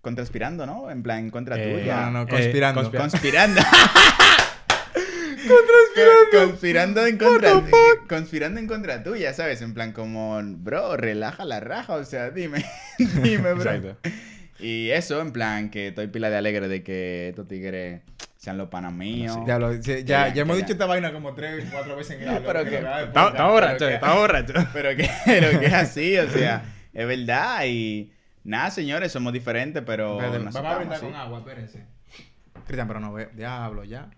[0.00, 0.90] contraspirando, ¿no?
[0.90, 1.96] En plan, en contra Eh, tuya.
[1.96, 2.80] No, no, no, Eh, conspirando.
[2.82, 3.60] conspira- Conspirando.
[6.32, 7.50] Con- conspirando en contra
[8.08, 9.60] conspirando en contra tuya, ¿sabes?
[9.62, 12.64] En plan como, bro, relaja la raja, o sea, dime,
[12.98, 13.72] dime, bro.
[13.72, 13.96] Exacto.
[14.60, 18.02] Y eso, en plan, que estoy pila de alegre de que estos tigres
[18.42, 19.38] sean los panas míos.
[19.46, 20.62] Ya, lo- sí, ya, ya, ya hemos ya.
[20.62, 24.52] dicho esta vaina como tres, cuatro veces en el pero que- Está borracho, está borracho.
[24.72, 27.64] Pero que, pero que es así, o sea, es verdad.
[27.66, 28.12] Y
[28.42, 30.16] nada, señores, somos diferentes, pero.
[30.16, 31.06] Vamos a brindar sí.
[31.06, 31.86] con agua, espérense.
[32.66, 33.28] Cristian, pero no ve.
[33.32, 34.10] Diablo, ya.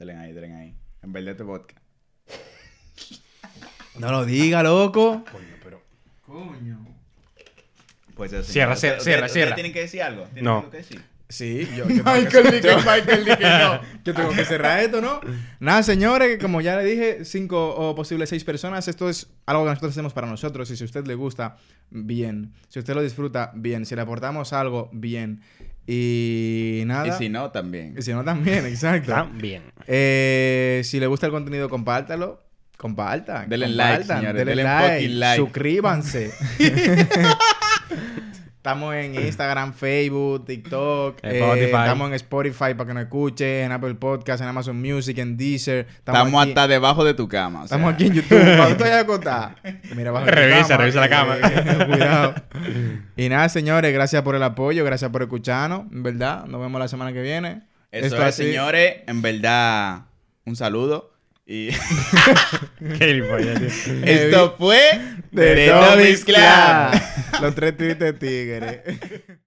[0.00, 0.74] Denle ahí, denle ahí.
[1.02, 1.76] En verdad, este vodka.
[3.96, 5.24] No lo diga, loco.
[5.30, 5.80] Coño, pero.
[6.26, 6.84] Coño.
[8.16, 10.24] Pues eso, Cierra, cierra, ¿Ustedes- cierra, ¿Tienen que decir algo?
[10.24, 10.56] ¿Tienen No.
[10.58, 11.04] algo que decir?
[11.28, 13.80] Sí, yo, yo Michael dice Michael dice no.
[14.04, 15.20] Yo tengo que cerrar esto, ¿no?
[15.58, 18.86] Nada, señores, como ya le dije, cinco o posibles seis personas.
[18.88, 20.70] Esto es algo que nosotros hacemos para nosotros.
[20.70, 21.56] Y si a usted le gusta,
[21.90, 22.52] bien.
[22.68, 23.86] Si usted lo disfruta, bien.
[23.86, 25.40] Si le aportamos algo, bien.
[25.86, 27.08] Y nada.
[27.08, 27.94] Y si no, también.
[27.98, 29.12] Y si no, también, exacto.
[29.12, 29.62] También.
[29.86, 32.42] Eh, si le gusta el contenido, compártalo.
[32.76, 33.48] Compartan.
[33.48, 35.36] Denle like, compartan, señores, denle like.
[35.36, 36.32] Suscríbanse.
[38.64, 41.18] Estamos en Instagram, Facebook, TikTok.
[41.22, 41.66] En eh, Spotify.
[41.66, 45.86] estamos en Spotify para que nos escuchen, en Apple Podcast, en Amazon Music, en Deezer.
[45.98, 47.60] Estamos aquí, hasta debajo de tu cama.
[47.60, 47.94] o Estamos sea.
[47.94, 48.38] aquí en YouTube.
[48.56, 49.50] Cuando estoy acostado.
[49.94, 51.36] Mira, bajo tu Revisa, revisa la cama.
[51.42, 52.34] eh, cuidado.
[53.18, 55.82] Y nada, señores, gracias por el apoyo, gracias por escucharnos.
[55.92, 57.64] En verdad, nos vemos la semana que viene.
[57.92, 59.02] Eso Esto es, así- señores.
[59.06, 60.04] En verdad,
[60.46, 61.13] un saludo.
[61.46, 61.68] Y
[64.04, 64.80] esto fue
[65.30, 66.24] de The Tommy's.
[66.24, 67.38] Club.
[67.42, 68.80] Los tres tristes tigres.